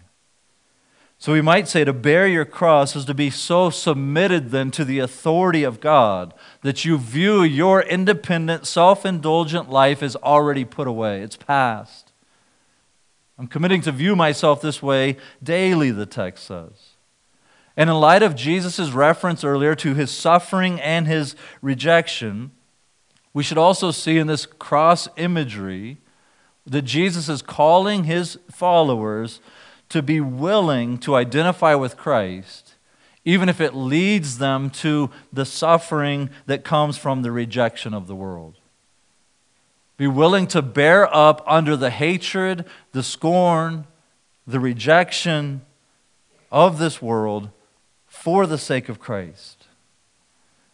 So 1.22 1.32
we 1.32 1.40
might 1.40 1.68
say 1.68 1.84
to 1.84 1.92
bear 1.92 2.26
your 2.26 2.44
cross 2.44 2.96
is 2.96 3.04
to 3.04 3.14
be 3.14 3.30
so 3.30 3.70
submitted 3.70 4.50
then 4.50 4.72
to 4.72 4.84
the 4.84 4.98
authority 4.98 5.62
of 5.62 5.78
God 5.78 6.34
that 6.62 6.84
you 6.84 6.98
view 6.98 7.44
your 7.44 7.80
independent, 7.80 8.66
self 8.66 9.06
indulgent 9.06 9.70
life 9.70 10.02
as 10.02 10.16
already 10.16 10.64
put 10.64 10.88
away. 10.88 11.22
It's 11.22 11.36
past. 11.36 12.10
I'm 13.38 13.46
committing 13.46 13.82
to 13.82 13.92
view 13.92 14.16
myself 14.16 14.60
this 14.60 14.82
way 14.82 15.16
daily, 15.40 15.92
the 15.92 16.06
text 16.06 16.44
says. 16.44 16.96
And 17.76 17.88
in 17.88 17.94
light 18.00 18.24
of 18.24 18.34
Jesus' 18.34 18.90
reference 18.90 19.44
earlier 19.44 19.76
to 19.76 19.94
his 19.94 20.10
suffering 20.10 20.80
and 20.80 21.06
his 21.06 21.36
rejection, 21.60 22.50
we 23.32 23.44
should 23.44 23.58
also 23.58 23.92
see 23.92 24.18
in 24.18 24.26
this 24.26 24.44
cross 24.44 25.06
imagery 25.16 25.98
that 26.66 26.82
Jesus 26.82 27.28
is 27.28 27.42
calling 27.42 28.04
his 28.04 28.40
followers 28.50 29.40
to 29.92 30.00
be 30.00 30.22
willing 30.22 30.96
to 30.96 31.14
identify 31.14 31.74
with 31.74 31.98
Christ, 31.98 32.76
even 33.26 33.50
if 33.50 33.60
it 33.60 33.74
leads 33.74 34.38
them 34.38 34.70
to 34.70 35.10
the 35.30 35.44
suffering 35.44 36.30
that 36.46 36.64
comes 36.64 36.96
from 36.96 37.20
the 37.20 37.30
rejection 37.30 37.92
of 37.92 38.06
the 38.06 38.14
world. 38.14 38.56
Be 39.98 40.06
willing 40.06 40.46
to 40.46 40.62
bear 40.62 41.14
up 41.14 41.44
under 41.46 41.76
the 41.76 41.90
hatred, 41.90 42.64
the 42.92 43.02
scorn, 43.02 43.86
the 44.46 44.58
rejection 44.58 45.60
of 46.50 46.78
this 46.78 47.02
world 47.02 47.50
for 48.06 48.46
the 48.46 48.56
sake 48.56 48.88
of 48.88 48.98
Christ. 48.98 49.66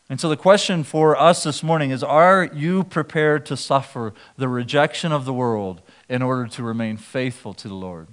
And 0.09 0.21
so 0.21 0.29
the 0.29 0.37
question 0.37 0.85
for 0.85 1.21
us 1.21 1.43
this 1.43 1.65
morning 1.65 1.91
is 1.91 2.05
Are 2.05 2.49
you 2.55 2.85
prepared 2.85 3.45
to 3.47 3.57
suffer 3.57 4.15
the 4.37 4.49
rejection 4.49 5.11
of 5.11 5.25
the 5.25 5.35
world 5.35 5.83
in 6.09 6.23
order 6.23 6.47
to 6.47 6.63
remain 6.63 6.97
faithful 6.97 7.53
to 7.55 7.67
the 7.67 7.75
Lord? 7.75 8.07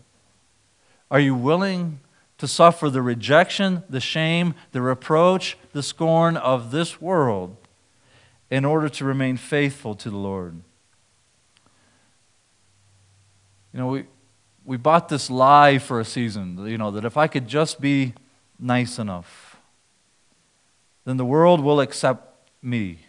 Are 1.11 1.19
you 1.19 1.35
willing 1.35 1.99
to 2.37 2.47
suffer 2.47 2.89
the 2.89 3.01
rejection, 3.01 3.83
the 3.89 3.99
shame, 3.99 4.55
the 4.71 4.81
reproach, 4.81 5.57
the 5.71 5.83
scorn 5.83 6.35
of 6.37 6.71
this 6.71 6.99
world 6.99 7.55
in 8.49 8.65
order 8.65 8.89
to 8.89 9.05
remain 9.05 9.37
faithful 9.37 9.95
to 9.95 10.09
the 10.09 10.17
Lord? 10.17 10.55
You 13.73 13.79
know, 13.79 13.87
we, 13.87 14.05
we 14.63 14.77
bought 14.77 15.09
this 15.09 15.29
lie 15.29 15.77
for 15.77 15.99
a 15.99 16.05
season, 16.05 16.65
you 16.67 16.77
know, 16.77 16.91
that 16.91 17.05
if 17.05 17.17
I 17.17 17.27
could 17.27 17.47
just 17.47 17.81
be 17.81 18.13
nice 18.59 18.97
enough, 18.97 19.57
then 21.03 21.17
the 21.17 21.25
world 21.25 21.61
will 21.61 21.79
accept 21.79 22.49
me. 22.63 22.99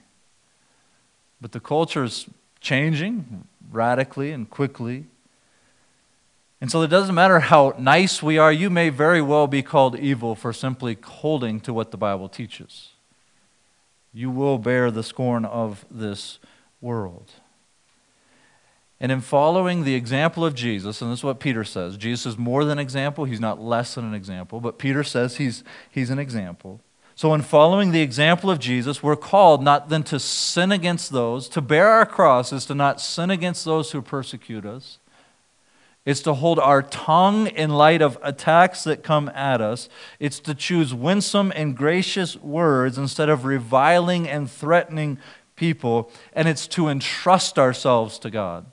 But 1.40 1.52
the 1.52 1.60
culture 1.60 2.04
is 2.04 2.26
changing 2.60 3.46
radically 3.70 4.32
and 4.32 4.48
quickly. 4.48 5.06
And 6.60 6.70
so 6.70 6.82
it 6.82 6.88
doesn't 6.88 7.14
matter 7.14 7.40
how 7.40 7.74
nice 7.78 8.22
we 8.22 8.38
are, 8.38 8.52
you 8.52 8.70
may 8.70 8.88
very 8.88 9.20
well 9.20 9.46
be 9.46 9.62
called 9.62 9.98
evil 9.98 10.34
for 10.34 10.52
simply 10.52 10.96
holding 11.04 11.60
to 11.60 11.72
what 11.72 11.90
the 11.90 11.98
Bible 11.98 12.28
teaches. 12.28 12.90
You 14.12 14.30
will 14.30 14.58
bear 14.58 14.90
the 14.90 15.02
scorn 15.02 15.44
of 15.44 15.84
this 15.90 16.38
world. 16.80 17.32
And 18.98 19.12
in 19.12 19.20
following 19.20 19.84
the 19.84 19.94
example 19.94 20.44
of 20.44 20.54
Jesus, 20.54 21.02
and 21.02 21.12
this 21.12 21.20
is 21.20 21.24
what 21.24 21.40
Peter 21.40 21.64
says 21.64 21.98
Jesus 21.98 22.24
is 22.24 22.38
more 22.38 22.64
than 22.64 22.78
an 22.78 22.82
example, 22.82 23.26
he's 23.26 23.40
not 23.40 23.60
less 23.60 23.94
than 23.94 24.06
an 24.06 24.14
example, 24.14 24.58
but 24.60 24.78
Peter 24.78 25.04
says 25.04 25.36
he's, 25.36 25.62
he's 25.90 26.08
an 26.08 26.18
example. 26.18 26.80
So, 27.14 27.32
in 27.32 27.42
following 27.42 27.92
the 27.92 28.02
example 28.02 28.50
of 28.50 28.58
Jesus, 28.58 29.02
we're 29.02 29.16
called 29.16 29.62
not 29.62 29.88
then 29.88 30.02
to 30.04 30.18
sin 30.18 30.70
against 30.70 31.12
those, 31.12 31.48
to 31.50 31.62
bear 31.62 31.88
our 31.88 32.06
crosses, 32.06 32.66
to 32.66 32.74
not 32.74 33.00
sin 33.00 33.30
against 33.30 33.64
those 33.64 33.92
who 33.92 34.02
persecute 34.02 34.66
us, 34.66 34.98
it's 36.06 36.20
to 36.20 36.34
hold 36.34 36.60
our 36.60 36.82
tongue 36.82 37.48
in 37.48 37.70
light 37.70 38.00
of 38.00 38.16
attacks 38.22 38.84
that 38.84 39.02
come 39.02 39.28
at 39.30 39.60
us. 39.60 39.88
It's 40.20 40.38
to 40.40 40.54
choose 40.54 40.94
winsome 40.94 41.52
and 41.56 41.76
gracious 41.76 42.36
words 42.36 42.96
instead 42.96 43.28
of 43.28 43.44
reviling 43.44 44.28
and 44.28 44.48
threatening 44.48 45.18
people. 45.56 46.12
And 46.32 46.46
it's 46.46 46.68
to 46.68 46.86
entrust 46.86 47.58
ourselves 47.58 48.20
to 48.20 48.30
God. 48.30 48.66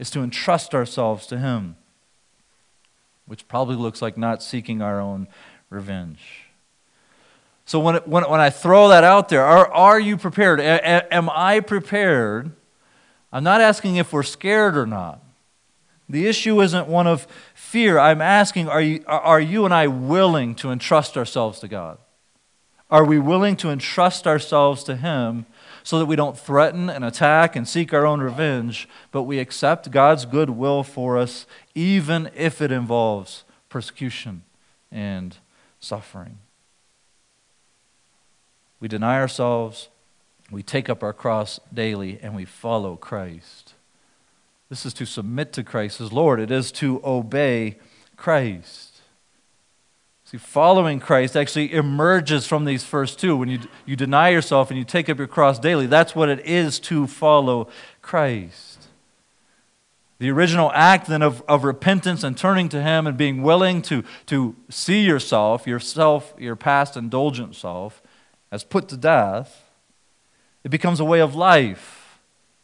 It's 0.00 0.10
to 0.10 0.20
entrust 0.20 0.74
ourselves 0.74 1.28
to 1.28 1.38
Him, 1.38 1.76
which 3.26 3.46
probably 3.46 3.76
looks 3.76 4.02
like 4.02 4.18
not 4.18 4.42
seeking 4.42 4.82
our 4.82 5.00
own 5.00 5.28
revenge. 5.70 6.48
So 7.66 7.78
when, 7.78 7.96
when, 7.98 8.28
when 8.28 8.40
I 8.40 8.50
throw 8.50 8.88
that 8.88 9.04
out 9.04 9.28
there, 9.28 9.44
are, 9.44 9.72
are 9.72 10.00
you 10.00 10.16
prepared? 10.16 10.58
A, 10.58 11.14
am 11.14 11.30
I 11.30 11.60
prepared? 11.60 12.50
I'm 13.32 13.44
not 13.44 13.60
asking 13.60 13.94
if 13.94 14.12
we're 14.12 14.24
scared 14.24 14.76
or 14.76 14.86
not. 14.86 15.22
The 16.08 16.26
issue 16.26 16.60
isn't 16.62 16.86
one 16.86 17.06
of 17.06 17.26
fear. 17.54 17.98
I'm 17.98 18.20
asking 18.20 18.68
are 18.68 18.80
you, 18.80 19.04
are 19.06 19.40
you 19.40 19.64
and 19.64 19.74
I 19.74 19.88
willing 19.88 20.54
to 20.56 20.70
entrust 20.70 21.16
ourselves 21.16 21.60
to 21.60 21.68
God? 21.68 21.98
Are 22.88 23.04
we 23.04 23.18
willing 23.18 23.56
to 23.56 23.70
entrust 23.70 24.26
ourselves 24.26 24.84
to 24.84 24.94
Him 24.96 25.46
so 25.82 25.98
that 25.98 26.06
we 26.06 26.14
don't 26.14 26.38
threaten 26.38 26.88
and 26.88 27.04
attack 27.04 27.56
and 27.56 27.66
seek 27.66 27.92
our 27.92 28.06
own 28.06 28.20
revenge, 28.20 28.88
but 29.10 29.22
we 29.22 29.40
accept 29.40 29.90
God's 29.90 30.24
good 30.24 30.50
will 30.50 30.84
for 30.84 31.18
us, 31.18 31.46
even 31.74 32.30
if 32.34 32.62
it 32.62 32.70
involves 32.70 33.44
persecution 33.68 34.42
and 34.92 35.36
suffering? 35.80 36.38
We 38.78 38.86
deny 38.86 39.18
ourselves, 39.18 39.88
we 40.50 40.62
take 40.62 40.88
up 40.88 41.02
our 41.02 41.12
cross 41.12 41.58
daily, 41.72 42.20
and 42.22 42.36
we 42.36 42.44
follow 42.44 42.94
Christ. 42.96 43.74
This 44.68 44.84
is 44.84 44.94
to 44.94 45.06
submit 45.06 45.52
to 45.54 45.62
Christ 45.62 46.00
as 46.00 46.12
Lord, 46.12 46.40
it 46.40 46.50
is 46.50 46.72
to 46.72 47.00
obey 47.04 47.78
Christ. 48.16 49.00
See, 50.24 50.38
following 50.38 50.98
Christ 50.98 51.36
actually 51.36 51.72
emerges 51.72 52.48
from 52.48 52.64
these 52.64 52.82
first 52.82 53.20
two. 53.20 53.36
When 53.36 53.48
you, 53.48 53.60
you 53.84 53.94
deny 53.94 54.30
yourself 54.30 54.70
and 54.70 54.78
you 54.78 54.84
take 54.84 55.08
up 55.08 55.18
your 55.18 55.28
cross 55.28 55.60
daily, 55.60 55.86
that's 55.86 56.16
what 56.16 56.28
it 56.28 56.44
is 56.44 56.80
to 56.80 57.06
follow 57.06 57.68
Christ. 58.02 58.88
The 60.18 60.30
original 60.30 60.72
act 60.72 61.06
then 61.06 61.22
of, 61.22 61.44
of 61.46 61.62
repentance 61.62 62.24
and 62.24 62.36
turning 62.36 62.68
to 62.70 62.82
Him 62.82 63.06
and 63.06 63.16
being 63.16 63.42
willing 63.42 63.82
to, 63.82 64.02
to 64.26 64.56
see 64.68 65.02
yourself, 65.02 65.64
yourself, 65.64 66.34
your 66.38 66.56
past 66.56 66.96
indulgent 66.96 67.54
self, 67.54 68.02
as 68.50 68.64
put 68.64 68.88
to 68.88 68.96
death, 68.96 69.70
it 70.64 70.70
becomes 70.70 70.98
a 70.98 71.04
way 71.04 71.20
of 71.20 71.36
life 71.36 71.95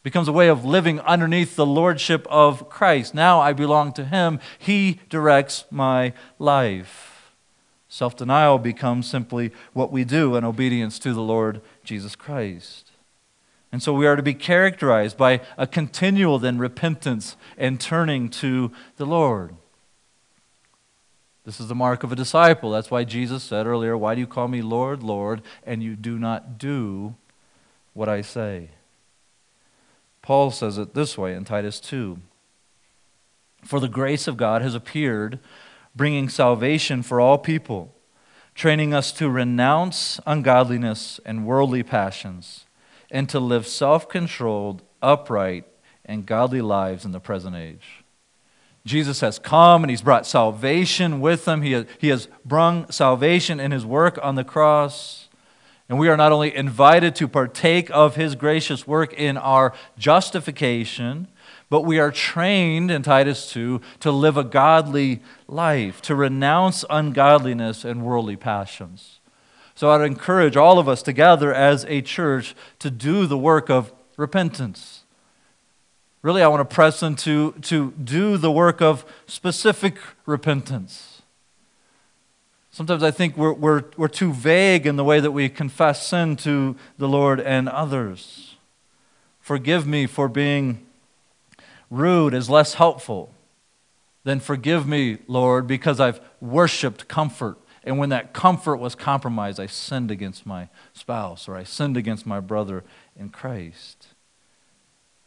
becomes 0.03 0.29
a 0.29 0.33
way 0.33 0.49
of 0.49 0.65
living 0.65 1.01
underneath 1.01 1.57
the 1.57 1.67
lordship 1.67 2.27
of 2.29 2.69
Christ. 2.69 3.15
Now 3.15 3.41
I 3.41 3.53
belong 3.53 3.93
to 3.95 4.05
Him, 4.05 4.41
He 4.59 5.01
directs 5.09 5.65
my 5.71 6.13
life. 6.39 7.33
Self 7.89 8.17
denial 8.17 8.59
becomes 8.59 9.07
simply 9.07 9.53
what 9.75 9.93
we 9.93 10.05
do 10.05 10.35
in 10.35 10.45
obedience 10.45 10.99
to 11.01 11.13
the 11.13 11.21
Lord 11.21 11.61
Jesus 11.85 12.17
Christ. 12.17 12.91
And 13.71 13.83
so 13.83 13.93
we 13.95 14.07
are 14.07 14.17
to 14.17 14.23
be 14.23 14.35
characterized 14.35 15.17
by 15.17 15.41
a 15.57 15.67
continual 15.67 16.39
then 16.39 16.59
repentance 16.59 17.37
and 17.57 17.81
turning 17.81 18.29
to 18.31 18.71
the 18.97 19.07
Lord. 19.07 19.55
This 21.45 21.59
is 21.59 21.69
the 21.69 21.75
mark 21.75 22.05
of 22.05 22.13
a 22.13 22.17
disciple. 22.17 22.71
That's 22.71 22.91
why 22.91 23.05
Jesus 23.05 23.43
said 23.43 23.67
earlier, 23.67 23.97
Why 23.97 24.15
do 24.15 24.21
you 24.21 24.27
call 24.27 24.47
me 24.47 24.63
Lord, 24.63 25.03
Lord, 25.03 25.43
and 25.65 25.83
you 25.83 25.97
do 25.97 26.19
not 26.19 26.59
do 26.59 27.15
what 27.95 28.09
I 28.09 28.21
say? 28.21 28.71
Paul 30.23 30.53
says 30.53 30.79
it 30.79 30.95
this 30.95 31.19
way 31.19 31.35
in 31.35 31.45
Titus 31.45 31.81
2 31.81 32.19
For 33.65 33.81
the 33.81 33.89
grace 33.89 34.29
of 34.29 34.37
God 34.37 34.63
has 34.63 34.75
appeared, 34.75 35.41
bringing 35.95 36.29
salvation 36.29 37.03
for 37.03 37.21
all 37.21 37.39
people, 37.39 37.95
training 38.55 38.95
us 38.95 39.13
to 39.13 39.29
renounce 39.29 40.21
ungodliness 40.25 41.21
and 41.27 41.45
worldly 41.45 41.83
passions, 41.83 42.67
and 43.11 43.29
to 43.29 43.41
live 43.41 43.67
self 43.67 44.09
controlled, 44.09 44.83
upright, 45.03 45.67
and 46.05 46.25
godly 46.25 46.63
lives 46.63 47.05
in 47.05 47.13
the 47.13 47.21
present 47.21 47.57
age. 47.57 48.03
Jesus 48.85 49.21
has 49.21 49.39
come 49.39 49.85
and 49.85 49.91
he's 49.91 50.03
brought 50.03 50.27
salvation 50.27 51.21
with 51.21 51.47
him. 51.47 51.63
He 51.63 51.73
has, 51.73 51.87
he 51.99 52.09
has 52.09 52.29
brought 52.45 52.93
salvation 52.93 53.61
in 53.61 53.71
his 53.71 53.87
work 53.87 54.19
on 54.23 54.35
the 54.35 54.45
cross. 54.45 55.22
And 55.93 55.99
we 55.99 56.09
are 56.09 56.17
not 56.17 56.33
only 56.33 56.57
invited 56.57 57.15
to 57.17 57.29
partake 57.29 57.91
of 57.91 58.17
his 58.17 58.35
gracious 58.35 58.87
work 58.87 59.13
in 59.13 59.37
our 59.37 59.75
justification, 59.99 61.29
but 61.69 61.83
we 61.83 61.99
are 61.99 62.11
trained 62.11 62.91
in 62.91 63.03
Titus 63.03 63.51
2 63.53 63.79
to 64.01 64.11
live 64.11 64.39
a 64.39 64.43
godly 64.43 65.21
life, 65.47 66.01
to 66.01 66.15
renounce 66.15 66.83
ungodliness 66.89 67.85
and 67.85 68.03
worldly 68.03 68.37
passions. 68.37 69.21
So 69.75 69.91
I'd 69.91 70.01
encourage 70.01 70.57
all 70.57 70.79
of 70.79 70.89
us 70.89 71.03
together 71.03 71.53
as 71.53 71.85
a 71.85 72.01
church 72.01 72.55
to 72.79 72.91
do 72.91 73.27
the 73.27 73.37
work 73.37 73.69
of 73.69 73.93
repentance. 74.17 75.05
Really, 76.23 76.41
I 76.43 76.49
want 76.49 76.67
to 76.67 76.75
press 76.75 77.03
into 77.03 77.53
to 77.61 77.91
do 78.03 78.39
the 78.39 78.51
work 78.51 78.81
of 78.81 79.05
specific 79.27 79.99
repentance 80.25 81.12
Sometimes 82.75 83.03
I 83.03 83.11
think 83.11 83.37
we're, 83.37 83.53
we're, 83.53 83.85
we're 83.99 84.09
too 84.09 84.33
vague 84.33 84.87
in 84.87 84.97
the 84.97 85.05
way 85.05 85.21
that 85.21 85.33
we 85.33 85.51
confess 85.51 86.07
sin 86.07 86.37
to 86.37 86.75
the 86.97 87.07
Lord 87.07 87.39
and 87.39 87.69
others. 87.69 88.57
Forgive 89.41 89.87
me 89.87 90.07
for 90.07 90.27
being 90.27 90.87
rude 91.91 92.33
is 92.33 92.49
less 92.49 92.75
helpful 92.75 93.35
than 94.25 94.41
forgive 94.41 94.87
me, 94.87 95.19
Lord, 95.27 95.67
because 95.67 96.01
I've 96.01 96.21
worshiped 96.41 97.09
comfort. 97.09 97.59
And 97.85 97.99
when 97.99 98.09
that 98.09 98.33
comfort 98.33 98.77
was 98.77 98.95
compromised, 98.95 99.61
I 99.61 99.67
sinned 99.67 100.11
against 100.11 100.47
my 100.47 100.69
spouse 100.95 101.49
or 101.49 101.57
I 101.57 101.65
sinned 101.65 101.99
against 101.99 102.25
my 102.25 102.41
brother 102.41 102.85
in 103.15 103.29
Christ. 103.29 104.09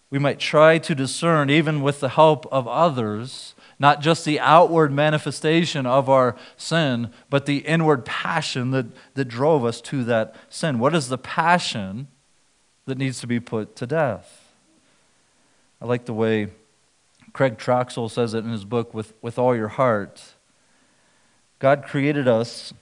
We 0.09 0.17
might 0.17 0.39
try 0.39 0.79
to 0.79 0.95
discern, 0.95 1.51
even 1.51 1.81
with 1.81 1.99
the 1.99 2.09
help 2.09 2.47
of 2.51 2.67
others, 2.67 3.53
not 3.79 4.01
just 4.01 4.25
the 4.25 4.39
outward 4.39 4.91
manifestation 4.91 5.85
of 5.85 6.09
our 6.09 6.35
sin, 6.57 7.11
but 7.29 7.45
the 7.45 7.57
inward 7.59 8.05
passion 8.05 8.71
that, 8.71 8.85
that 9.15 9.25
drove 9.25 9.65
us 9.65 9.81
to 9.81 10.03
that 10.05 10.35
sin. 10.49 10.79
What 10.79 10.95
is 10.95 11.09
the 11.09 11.17
passion 11.17 12.07
that 12.85 12.97
needs 12.97 13.19
to 13.21 13.27
be 13.27 13.39
put 13.39 13.75
to 13.77 13.87
death? 13.87 14.53
I 15.81 15.85
like 15.85 16.05
the 16.05 16.13
way 16.13 16.49
Craig 17.33 17.57
Troxel 17.57 18.09
says 18.09 18.33
it 18.33 18.45
in 18.45 18.51
his 18.51 18.63
book, 18.63 18.93
With, 18.93 19.13
with 19.21 19.37
All 19.37 19.55
Your 19.55 19.67
Heart. 19.67 20.23
God 21.59 21.83
created 21.83 22.27
us 22.27 22.73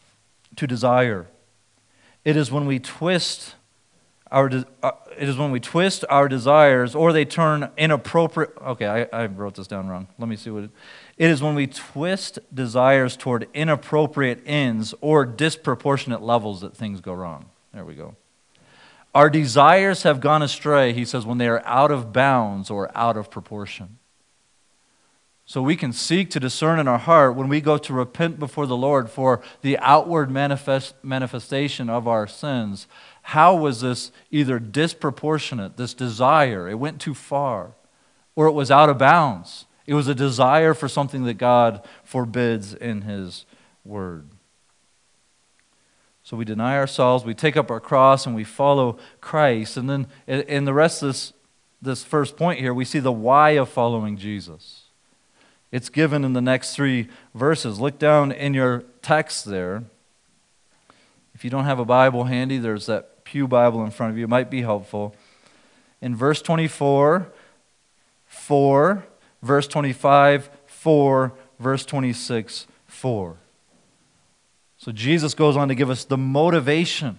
to 0.56 0.68
desire. 0.68 1.28
It 2.24 2.38
is 2.38 2.52
when 2.52 2.68
we 2.68 2.80
twist 2.80 3.56
our, 4.34 4.50
de- 4.50 4.66
uh, 4.82 4.92
it 5.16 5.30
is 5.30 5.38
when 5.38 5.52
we 5.52 5.60
twist 5.60 6.04
our 6.10 6.28
desires 6.28 6.96
or 6.96 7.14
they 7.14 7.24
turn 7.24 7.70
inappropriate. 7.78 8.52
Okay, 8.58 8.88
I, 8.88 9.24
I 9.24 9.26
wrote 9.28 9.54
this 9.54 9.68
down 9.68 9.88
wrong. 9.88 10.08
Let 10.18 10.28
me 10.28 10.36
see 10.36 10.50
what 10.50 10.64
it, 10.64 10.72
it 11.18 11.30
is 11.30 11.44
when 11.44 11.54
we 11.54 11.68
twist 11.68 12.40
desires 12.54 13.16
toward 13.16 13.48
inappropriate 13.54 14.42
ends 14.46 14.96
or 15.02 15.24
disproportionate 15.24 16.24
levels 16.24 16.62
that 16.62 16.76
things 16.76 17.00
go 17.00 17.14
wrong. 17.14 17.46
There 17.74 17.86
we 17.86 17.94
go. 17.94 18.16
Our 19.14 19.30
desires 19.30 20.02
have 20.02 20.20
gone 20.20 20.42
astray, 20.42 20.94
he 20.94 21.06
says, 21.06 21.28
when 21.28 21.38
they 21.38 21.48
are 21.48 21.64
out 21.64 21.92
of 21.92 22.12
bounds 22.12 22.72
or 22.72 22.90
out 22.98 23.16
of 23.16 23.30
proportion. 23.30 24.00
So 25.46 25.62
we 25.62 25.76
can 25.76 25.92
seek 25.92 26.30
to 26.32 26.40
discern 26.40 26.80
in 26.80 26.88
our 26.88 26.98
heart 26.98 27.36
when 27.36 27.50
we 27.50 27.62
go 27.62 27.78
to 27.78 27.94
repent 27.94 28.40
before 28.40 28.66
the 28.66 28.78
Lord 28.78 29.10
for 29.10 29.42
the 29.62 29.78
outward 29.80 30.32
manifest, 30.32 30.96
manifestation 31.04 31.90
of 31.90 32.08
our 32.08 32.26
sins 32.26 32.88
how 33.24 33.56
was 33.56 33.82
this 33.82 34.12
either 34.32 34.60
disproportionate, 34.60 35.78
this 35.78 35.94
desire? 35.94 36.70
It 36.70 36.76
went 36.76 37.02
too 37.02 37.14
far, 37.14 37.72
or 38.36 38.48
it 38.48 38.52
was 38.52 38.70
out 38.70 38.90
of 38.90 38.98
bounds. 38.98 39.66
It 39.88 39.94
was 39.94 40.08
a 40.08 40.16
desire 40.16 40.74
for 40.74 40.88
something 40.88 41.24
that 41.24 41.36
God 41.36 41.86
forbids 42.04 42.74
in 42.74 43.02
His 43.02 43.46
Word. 43.84 44.28
So 46.24 46.38
we 46.38 46.46
deny 46.46 46.78
ourselves, 46.78 47.26
we 47.26 47.34
take 47.34 47.58
up 47.58 47.72
our 47.72 47.80
cross, 47.80 48.26
and 48.26 48.36
we 48.36 48.44
follow 48.44 48.98
Christ. 49.20 49.78
And 49.78 49.90
then 49.90 50.08
in 50.28 50.66
the 50.66 50.74
rest 50.74 51.02
of 51.02 51.10
this, 51.10 51.34
this 51.82 52.04
first 52.04 52.38
point 52.38 52.60
here, 52.60 52.74
we 52.74 52.86
see 52.86 53.00
the 53.00 53.12
why 53.12 53.52
of 53.52 53.68
following 53.68 54.18
Jesus. 54.18 54.84
It's 55.72 55.90
given 55.90 56.24
in 56.24 56.34
the 56.34 56.42
next 56.42 56.76
three 56.76 57.10
verses. 57.34 57.80
Look 57.80 58.00
down 58.00 58.32
in 58.32 58.54
your 58.54 58.84
text 59.02 59.46
there. 59.46 59.84
If 61.34 61.44
you 61.44 61.50
don't 61.50 61.66
have 61.66 61.80
a 61.80 61.86
Bible 61.86 62.26
handy, 62.26 62.58
there's 62.58 62.86
that 62.86 63.13
Pew 63.24 63.48
Bible 63.48 63.84
in 63.84 63.92
front 63.92 64.12
of 64.12 64.18
you. 64.18 64.26
It 64.26 64.30
might 64.30 64.50
be 64.50 64.62
helpful. 64.62 65.16
In 66.02 66.16
verse 66.16 66.42
24, 66.42 67.28
4, 68.26 69.06
verse 69.42 69.68
25, 69.68 70.50
4, 70.66 71.34
verse 71.60 71.86
26, 71.86 72.68
4. 72.88 73.38
So 74.78 74.92
Jesus 74.92 75.34
goes 75.34 75.56
on 75.56 75.70
to 75.70 75.76
give 75.76 75.90
us 75.90 76.04
the 76.04 76.18
motivation 76.18 77.18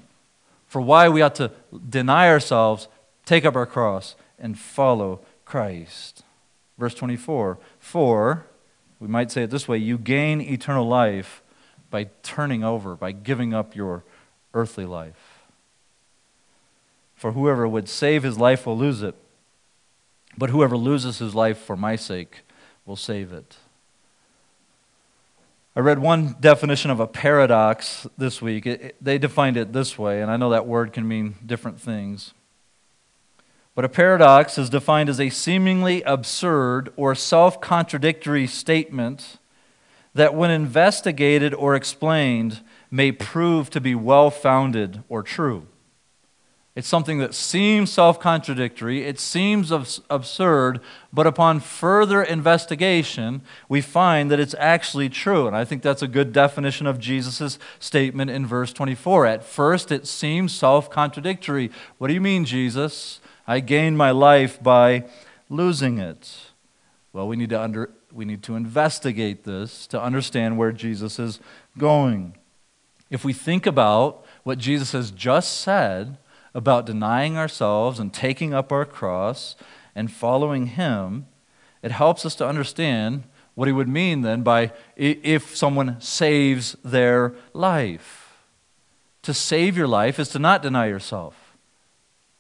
for 0.67 0.81
why 0.81 1.09
we 1.09 1.23
ought 1.23 1.37
to 1.37 1.51
deny 1.89 2.29
ourselves, 2.29 2.89
take 3.25 3.45
up 3.45 3.57
our 3.57 3.65
cross, 3.65 4.17
and 4.39 4.59
follow 4.59 5.21
Christ. 5.45 6.25
Verse 6.79 6.95
24 6.95 7.59
For, 7.79 8.45
we 9.01 9.09
might 9.09 9.31
say 9.31 9.45
it 9.45 9.51
this 9.51 9.69
way, 9.69 9.79
you 9.79 9.97
gain 9.99 10.41
eternal 10.41 10.87
life 10.87 11.43
by 11.91 12.09
turning 12.23 12.65
over, 12.65 12.97
by 12.97 13.13
giving 13.13 13.55
up 13.55 13.77
your 13.77 14.05
earthly 14.53 14.85
life. 14.85 15.34
For 17.15 17.33
whoever 17.33 17.67
would 17.67 17.89
save 17.89 18.23
his 18.23 18.39
life 18.39 18.67
will 18.67 18.77
lose 18.77 19.03
it, 19.03 19.15
but 20.37 20.51
whoever 20.51 20.77
loses 20.77 21.19
his 21.19 21.35
life 21.35 21.59
for 21.59 21.77
my 21.77 21.97
sake 21.97 22.43
will 22.85 22.97
save 22.97 23.33
it. 23.33 23.57
I 25.77 25.81
read 25.81 25.99
one 25.99 26.37
definition 26.39 26.93
of 26.93 27.01
a 27.01 27.07
paradox 27.07 28.07
this 28.17 28.41
week. 28.41 28.65
It, 28.65 28.81
it, 28.81 28.97
they 29.01 29.19
defined 29.19 29.57
it 29.57 29.73
this 29.73 29.99
way, 29.99 30.23
and 30.23 30.31
I 30.31 30.37
know 30.37 30.51
that 30.51 30.67
word 30.67 30.93
can 30.93 31.09
mean 31.09 31.35
different 31.45 31.81
things. 31.81 32.33
But 33.75 33.85
a 33.85 33.89
paradox 33.89 34.57
is 34.57 34.71
defined 34.71 35.09
as 35.09 35.21
a 35.21 35.31
seemingly 35.31 36.03
absurd 36.03 36.93
or 36.97 37.17
self 37.17 37.61
contradictory 37.61 38.47
statement 38.47 39.39
that, 40.15 40.35
when 40.35 40.53
investigated 40.53 41.53
or 41.55 41.75
explained, 41.75 42.61
may 42.89 43.11
prove 43.11 43.69
to 43.71 43.81
be 43.81 43.97
well 43.97 44.31
founded 44.31 45.03
or 45.09 45.25
true. 45.25 45.67
It's 46.77 46.89
something 46.89 47.19
that 47.19 47.35
seems 47.35 47.93
self 47.93 48.19
contradictory, 48.19 49.05
it 49.05 49.21
seems 49.21 49.71
absurd, 49.71 50.81
but 51.13 51.27
upon 51.27 51.61
further 51.61 52.21
investigation, 52.21 53.43
we 53.69 53.81
find 53.81 54.29
that 54.31 54.41
it's 54.41 54.57
actually 54.59 55.09
true. 55.09 55.47
And 55.47 55.57
I 55.57 55.65
think 55.65 55.83
that's 55.83 56.03
a 56.03 56.09
good 56.09 56.33
definition 56.33 56.89
of 56.89 56.99
Jesus' 56.99 57.61
statement 57.79 58.33
in 58.33 58.45
verse 58.45 58.73
24. 58.73 59.27
At 59.27 59.45
first, 59.45 59.93
it 59.93 60.09
seems 60.09 60.53
self 60.53 60.91
contradictory. 60.91 61.71
What 61.99 62.09
do 62.09 62.15
you 62.15 62.21
mean, 62.21 62.45
Jesus? 62.45 63.21
I 63.47 63.61
gained 63.61 63.97
my 63.97 64.11
life 64.11 64.61
by 64.61 65.05
losing 65.49 65.99
it. 65.99 66.51
Well, 67.13 67.29
we 67.29 67.37
need 67.37 67.51
to, 67.51 67.61
under, 67.61 67.91
we 68.13 68.25
need 68.25 68.43
to 68.45 68.57
investigate 68.57 69.45
this 69.45 69.87
to 69.89 70.03
understand 70.03 70.59
where 70.59 70.73
Jesus 70.73 71.21
is 71.21 71.39
going. 71.79 72.37
If 73.11 73.25
we 73.25 73.33
think 73.33 73.65
about 73.65 74.25
what 74.43 74.59
Jesus 74.59 74.91
has 74.91 75.13
just 75.13 75.61
said, 75.61 76.19
about 76.55 76.87
denying 76.87 77.37
ourselves 77.37 77.99
and 77.99 78.13
taking 78.13 78.55
up 78.55 78.71
our 78.71 78.85
cross 78.85 79.57
and 79.95 80.11
following 80.11 80.67
Him, 80.67 81.27
it 81.83 81.91
helps 81.91 82.25
us 82.25 82.35
to 82.37 82.47
understand 82.47 83.25
what 83.55 83.69
He 83.69 83.73
would 83.73 83.89
mean 83.89 84.23
then 84.23 84.43
by 84.43 84.73
if 84.97 85.57
someone 85.57 86.01
saves 86.01 86.77
their 86.85 87.35
life. 87.53 88.21
To 89.23 89.35
save 89.35 89.77
your 89.77 89.89
life 89.89 90.19
is 90.19 90.29
to 90.31 90.39
not 90.39 90.63
deny 90.63 90.87
yourself, 90.87 91.57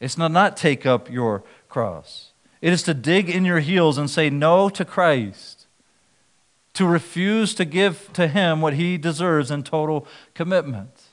it's 0.00 0.18
not 0.18 0.28
to 0.28 0.34
not 0.34 0.56
take 0.56 0.84
up 0.84 1.10
your 1.10 1.42
cross. 1.68 2.32
It 2.60 2.72
is 2.72 2.82
to 2.84 2.94
dig 2.94 3.28
in 3.28 3.44
your 3.44 3.60
heels 3.60 3.98
and 3.98 4.08
say 4.08 4.30
no 4.30 4.68
to 4.70 4.84
Christ, 4.84 5.66
to 6.74 6.86
refuse 6.86 7.54
to 7.54 7.64
give 7.64 8.10
to 8.14 8.28
Him 8.28 8.60
what 8.60 8.74
He 8.74 8.96
deserves 8.96 9.50
in 9.50 9.62
total 9.62 10.06
commitment. 10.34 11.03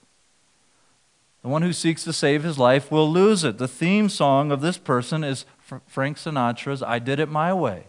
The 1.42 1.50
one 1.50 1.64
who 1.64 1.74
seeks 1.74 2.04
to 2.04 2.14
save 2.14 2.44
his 2.44 2.60
life 2.60 2.92
will 2.92 3.12
lose 3.12 3.44
it. 3.44 3.58
The 3.58 3.68
theme 3.68 4.10
song 4.10 4.52
of 4.52 4.62
this 4.62 4.78
person 4.78 5.24
is 5.24 5.46
Frank 5.88 6.18
Sinatra's 6.18 6.84
I 6.84 7.00
Did 7.00 7.20
It 7.20 7.30
My 7.30 7.54
Way. 7.54 7.86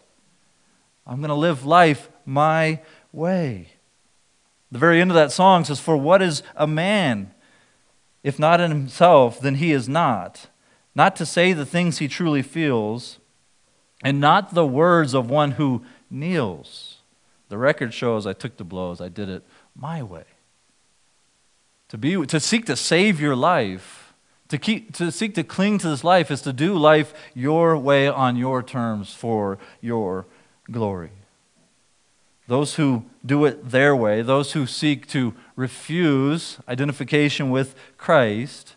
I'm 1.07 1.19
going 1.19 1.29
to 1.29 1.35
live 1.35 1.65
life 1.65 2.09
my 2.25 2.81
way. 3.12 3.69
The 4.71 4.79
very 4.79 5.01
end 5.01 5.11
of 5.11 5.17
that 5.17 5.33
song 5.33 5.65
says, 5.65 5.81
For 5.81 5.97
what 5.97 6.23
is 6.23 6.43
a 6.57 6.67
man? 6.67 7.35
If 8.23 8.38
not 8.38 8.61
in 8.61 8.71
himself, 8.71 9.41
then 9.41 9.57
he 9.57 9.73
is 9.73 9.88
not. 9.88 10.47
Not 10.95 11.17
to 11.17 11.27
say 11.27 11.53
the 11.53 11.67
things 11.67 11.99
he 11.99 12.09
truly 12.09 12.43
feels, 12.43 13.19
and 14.03 14.21
not 14.21 14.55
the 14.55 14.67
words 14.67 15.15
of 15.15 15.29
one 15.29 15.53
who 15.53 15.85
kneels. 16.11 16.99
The 17.49 17.59
record 17.59 17.93
shows 17.93 18.27
I 18.27 18.33
took 18.33 18.57
the 18.57 18.65
blows, 18.65 19.01
I 19.01 19.09
did 19.09 19.29
it 19.29 19.45
my 19.75 20.03
way. 20.03 20.25
To, 21.93 21.99
be, 21.99 22.25
to 22.25 22.41
seek 22.41 22.65
to 22.67 22.75
save 22.75 23.21
your 23.21 23.37
life, 23.37 24.15
to, 24.49 24.57
keep, 24.57 24.95
to 24.95 25.13
seek 25.13 25.35
to 25.35 25.45
cling 25.45 25.77
to 25.77 25.91
this 25.91 26.03
life, 26.03 26.31
is 26.31 26.41
to 26.41 26.51
do 26.51 26.75
life 26.75 27.13
your 27.35 27.77
way 27.77 28.09
on 28.09 28.37
your 28.37 28.63
terms 28.63 29.13
for 29.13 29.59
your 29.83 30.25
glory. 30.71 31.11
Those 32.49 32.77
who 32.77 33.05
do 33.27 33.45
it 33.45 33.73
their 33.73 33.95
way, 33.95 34.23
those 34.23 34.53
who 34.53 34.67
seek 34.67 35.07
to 35.09 35.35
refuse 35.55 36.57
identification 36.67 37.51
with 37.51 37.75
Christ, 37.99 38.75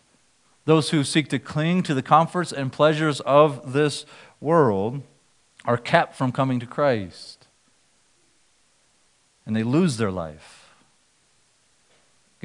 those 0.66 0.90
who 0.90 1.02
seek 1.02 1.30
to 1.30 1.38
cling 1.38 1.82
to 1.84 1.94
the 1.94 2.02
comforts 2.02 2.52
and 2.52 2.70
pleasures 2.70 3.20
of 3.20 3.72
this 3.72 4.04
world, 4.42 5.00
are 5.64 5.78
kept 5.78 6.16
from 6.16 6.32
coming 6.32 6.60
to 6.60 6.66
Christ. 6.66 7.46
And 9.46 9.56
they 9.56 9.62
lose 9.62 9.96
their 9.96 10.12
life. 10.12 10.55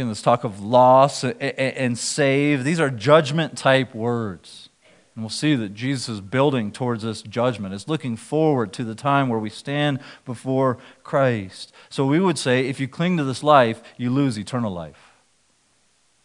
Again, 0.01 0.09
this 0.09 0.23
talk 0.23 0.43
of 0.43 0.59
loss 0.63 1.23
and 1.23 1.95
save, 1.95 2.63
these 2.63 2.79
are 2.79 2.89
judgment 2.89 3.55
type 3.55 3.93
words. 3.93 4.69
And 5.13 5.23
we'll 5.23 5.29
see 5.29 5.53
that 5.53 5.75
Jesus 5.75 6.09
is 6.09 6.21
building 6.21 6.71
towards 6.71 7.03
this 7.03 7.21
judgment. 7.21 7.75
It's 7.75 7.87
looking 7.87 8.15
forward 8.15 8.73
to 8.73 8.83
the 8.83 8.95
time 8.95 9.29
where 9.29 9.37
we 9.37 9.51
stand 9.51 9.99
before 10.25 10.79
Christ. 11.03 11.71
So 11.91 12.07
we 12.07 12.19
would 12.19 12.39
say 12.39 12.67
if 12.67 12.79
you 12.79 12.87
cling 12.87 13.17
to 13.17 13.23
this 13.23 13.43
life, 13.43 13.83
you 13.95 14.09
lose 14.09 14.39
eternal 14.39 14.73
life. 14.73 15.11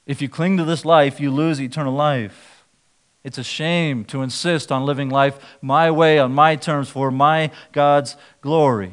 If 0.07 0.23
you 0.23 0.31
cling 0.31 0.57
to 0.57 0.65
this 0.65 0.87
life, 0.87 1.21
you 1.21 1.31
lose 1.31 1.61
eternal 1.61 1.93
life. 1.93 2.65
It's 3.25 3.37
a 3.37 3.45
shame 3.45 4.07
to 4.07 4.23
insist 4.23 4.73
on 4.73 4.87
living 4.87 5.11
life 5.11 5.39
my 5.61 5.91
way, 5.91 6.19
on 6.19 6.33
my 6.33 6.57
terms, 6.57 6.89
for 6.89 7.11
my 7.11 7.51
God's 7.73 8.17
glory. 8.41 8.93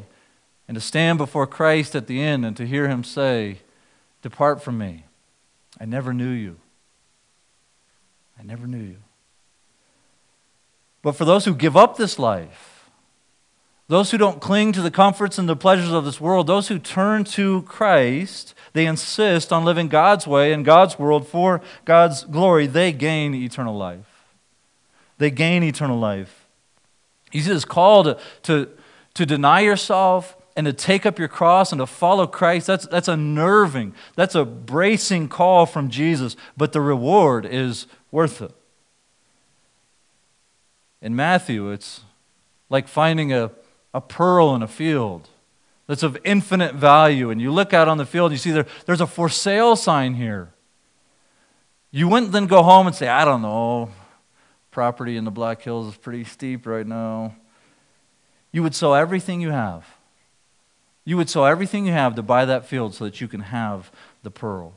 And 0.67 0.75
to 0.75 0.81
stand 0.81 1.19
before 1.19 1.47
Christ 1.47 1.95
at 1.95 2.07
the 2.07 2.21
end 2.21 2.45
and 2.45 2.57
to 2.57 2.67
hear 2.67 2.89
him 2.89 3.05
say, 3.05 3.59
Depart 4.23 4.63
from 4.63 4.79
me. 4.79 5.03
I 5.79 5.85
never 5.85 6.13
knew 6.13 6.29
you. 6.29 6.57
I 8.39 8.43
never 8.43 8.65
knew 8.65 8.81
you. 8.81 8.97
But 11.03 11.11
for 11.11 11.25
those 11.25 11.45
who 11.45 11.53
give 11.53 11.77
up 11.77 11.97
this 11.97 12.17
life, 12.17 12.89
those 13.89 14.11
who 14.11 14.17
don't 14.17 14.39
cling 14.39 14.71
to 14.71 14.81
the 14.81 14.89
comforts 14.89 15.37
and 15.37 15.47
the 15.47 15.57
pleasures 15.57 15.91
of 15.91 16.05
this 16.05 16.21
world, 16.21 16.47
those 16.47 16.69
who 16.69 16.79
turn 16.79 17.25
to 17.25 17.63
Christ, 17.63 18.55
they 18.71 18.85
insist 18.85 19.51
on 19.51 19.65
living 19.65 19.89
God's 19.89 20.25
way 20.25 20.53
in 20.53 20.63
God's 20.63 20.97
world 20.97 21.27
for 21.27 21.61
God's 21.83 22.23
glory, 22.23 22.65
they 22.65 22.93
gain 22.93 23.35
eternal 23.35 23.77
life. 23.77 24.25
They 25.17 25.29
gain 25.29 25.63
eternal 25.63 25.99
life. 25.99 26.47
He 27.29 27.41
says, 27.41 27.65
call 27.65 28.05
to, 28.05 28.17
to, 28.43 28.69
to 29.15 29.25
deny 29.25 29.59
yourself, 29.59 30.37
and 30.55 30.65
to 30.65 30.73
take 30.73 31.05
up 31.05 31.17
your 31.17 31.27
cross 31.27 31.71
and 31.71 31.79
to 31.79 31.85
follow 31.87 32.27
Christ, 32.27 32.67
that's, 32.67 32.85
that's 32.87 33.07
a 33.07 33.17
nerving, 33.17 33.93
that's 34.15 34.35
a 34.35 34.45
bracing 34.45 35.27
call 35.27 35.65
from 35.65 35.89
Jesus, 35.89 36.35
but 36.55 36.73
the 36.73 36.81
reward 36.81 37.45
is 37.45 37.87
worth 38.11 38.41
it. 38.41 38.51
In 41.01 41.15
Matthew, 41.15 41.71
it's 41.71 42.01
like 42.69 42.87
finding 42.87 43.33
a, 43.33 43.51
a 43.93 44.01
pearl 44.01 44.55
in 44.55 44.61
a 44.61 44.67
field 44.67 45.27
that's 45.87 46.03
of 46.03 46.17
infinite 46.23 46.75
value, 46.75 47.29
and 47.29 47.41
you 47.41 47.51
look 47.51 47.73
out 47.73 47.87
on 47.87 47.97
the 47.97 48.05
field 48.05 48.31
and 48.31 48.33
you 48.33 48.37
see 48.39 48.51
there, 48.51 48.67
there's 48.85 49.01
a 49.01 49.07
for 49.07 49.27
sale 49.27 49.75
sign 49.75 50.13
here. 50.13 50.53
You 51.91 52.07
wouldn't 52.07 52.31
then 52.31 52.47
go 52.47 52.63
home 52.63 52.87
and 52.87 52.95
say, 52.95 53.07
I 53.07 53.25
don't 53.25 53.41
know, 53.41 53.91
property 54.71 55.17
in 55.17 55.25
the 55.25 55.31
Black 55.31 55.61
Hills 55.61 55.87
is 55.87 55.97
pretty 55.97 56.23
steep 56.23 56.65
right 56.65 56.87
now. 56.87 57.35
You 58.51 58.63
would 58.63 58.73
sell 58.73 58.95
everything 58.95 59.41
you 59.41 59.49
have 59.49 59.85
you 61.05 61.17
would 61.17 61.29
sell 61.29 61.45
everything 61.45 61.85
you 61.85 61.91
have 61.91 62.15
to 62.15 62.23
buy 62.23 62.45
that 62.45 62.65
field 62.65 62.95
so 62.95 63.05
that 63.05 63.19
you 63.19 63.27
can 63.27 63.41
have 63.41 63.91
the 64.23 64.31
pearl. 64.31 64.73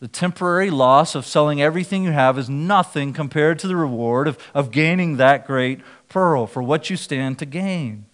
The 0.00 0.08
temporary 0.08 0.70
loss 0.70 1.14
of 1.14 1.26
selling 1.26 1.60
everything 1.60 2.04
you 2.04 2.12
have 2.12 2.38
is 2.38 2.48
nothing 2.48 3.12
compared 3.12 3.58
to 3.60 3.66
the 3.66 3.76
reward 3.76 4.28
of, 4.28 4.38
of 4.54 4.70
gaining 4.70 5.16
that 5.16 5.46
great 5.46 5.80
pearl 6.08 6.46
for 6.46 6.62
what 6.62 6.88
you 6.88 6.96
stand 6.96 7.38
to 7.38 7.46
gain. 7.46 8.06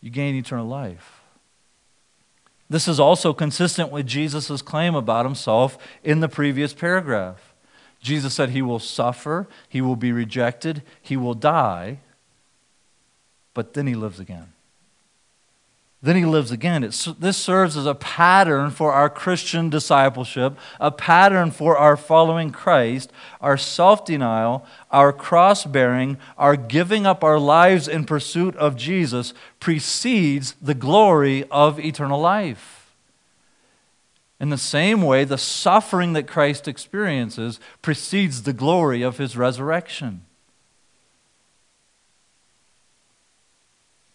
You 0.00 0.10
gain 0.10 0.34
eternal 0.34 0.66
life. 0.66 1.20
This 2.68 2.88
is 2.88 2.98
also 2.98 3.32
consistent 3.32 3.92
with 3.92 4.06
Jesus' 4.06 4.60
claim 4.60 4.96
about 4.96 5.24
himself 5.24 5.78
in 6.02 6.18
the 6.18 6.28
previous 6.28 6.74
paragraph. 6.74 7.54
Jesus 8.00 8.34
said 8.34 8.50
he 8.50 8.62
will 8.62 8.80
suffer, 8.80 9.46
he 9.68 9.80
will 9.80 9.96
be 9.96 10.10
rejected, 10.10 10.82
he 11.00 11.16
will 11.16 11.34
die, 11.34 12.00
but 13.54 13.74
then 13.74 13.86
he 13.86 13.94
lives 13.94 14.18
again. 14.18 14.52
Then 16.06 16.14
he 16.14 16.24
lives 16.24 16.52
again. 16.52 16.84
It's, 16.84 17.06
this 17.18 17.36
serves 17.36 17.76
as 17.76 17.84
a 17.84 17.94
pattern 17.96 18.70
for 18.70 18.92
our 18.92 19.10
Christian 19.10 19.68
discipleship, 19.68 20.56
a 20.78 20.92
pattern 20.92 21.50
for 21.50 21.76
our 21.76 21.96
following 21.96 22.52
Christ, 22.52 23.10
our 23.40 23.56
self 23.56 24.04
denial, 24.04 24.64
our 24.92 25.12
cross 25.12 25.64
bearing, 25.64 26.16
our 26.38 26.54
giving 26.54 27.06
up 27.06 27.24
our 27.24 27.40
lives 27.40 27.88
in 27.88 28.04
pursuit 28.04 28.54
of 28.54 28.76
Jesus 28.76 29.34
precedes 29.58 30.54
the 30.62 30.74
glory 30.74 31.42
of 31.50 31.80
eternal 31.80 32.20
life. 32.20 32.94
In 34.38 34.50
the 34.50 34.58
same 34.58 35.02
way, 35.02 35.24
the 35.24 35.36
suffering 35.36 36.12
that 36.12 36.28
Christ 36.28 36.68
experiences 36.68 37.58
precedes 37.82 38.44
the 38.44 38.52
glory 38.52 39.02
of 39.02 39.18
his 39.18 39.36
resurrection. 39.36 40.24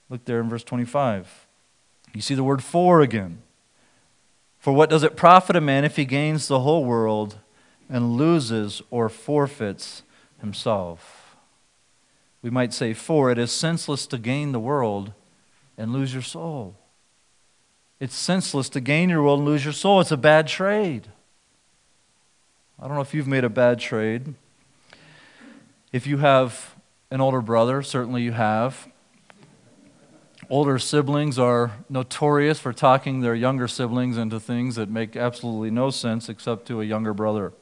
Look 0.09 0.23
there 0.23 0.39
in 0.39 0.47
verse 0.47 0.63
25. 0.63 1.49
You 2.13 2.21
see 2.21 2.35
the 2.35 2.43
word 2.43 2.63
for 2.63 3.01
again. 3.01 3.41
For 4.59 4.73
what 4.73 4.89
does 4.89 5.03
it 5.03 5.15
profit 5.15 5.55
a 5.55 5.61
man 5.61 5.85
if 5.85 5.95
he 5.95 6.05
gains 6.05 6.47
the 6.47 6.59
whole 6.59 6.85
world 6.85 7.37
and 7.89 8.17
loses 8.17 8.81
or 8.91 9.09
forfeits 9.09 10.03
himself? 10.39 11.35
We 12.41 12.49
might 12.49 12.73
say, 12.73 12.93
for 12.93 13.31
it 13.31 13.37
is 13.37 13.51
senseless 13.51 14.05
to 14.07 14.17
gain 14.17 14.51
the 14.51 14.59
world 14.59 15.13
and 15.77 15.93
lose 15.93 16.13
your 16.13 16.21
soul. 16.21 16.75
It's 17.99 18.15
senseless 18.15 18.67
to 18.69 18.81
gain 18.81 19.09
your 19.09 19.23
world 19.23 19.39
and 19.39 19.47
lose 19.47 19.63
your 19.63 19.73
soul. 19.73 20.01
It's 20.01 20.11
a 20.11 20.17
bad 20.17 20.47
trade. 20.47 21.07
I 22.79 22.87
don't 22.87 22.95
know 22.95 23.01
if 23.01 23.13
you've 23.13 23.27
made 23.27 23.43
a 23.43 23.49
bad 23.49 23.79
trade. 23.79 24.33
If 25.91 26.07
you 26.07 26.17
have 26.17 26.75
an 27.11 27.21
older 27.21 27.41
brother, 27.41 27.83
certainly 27.83 28.23
you 28.23 28.31
have. 28.31 28.87
Older 30.51 30.79
siblings 30.79 31.39
are 31.39 31.71
notorious 31.89 32.59
for 32.59 32.73
talking 32.73 33.21
their 33.21 33.33
younger 33.33 33.69
siblings 33.69 34.17
into 34.17 34.37
things 34.37 34.75
that 34.75 34.89
make 34.89 35.15
absolutely 35.15 35.71
no 35.71 35.91
sense 35.91 36.27
except 36.27 36.67
to 36.67 36.81
a 36.81 36.83
younger 36.83 37.13
brother. 37.13 37.53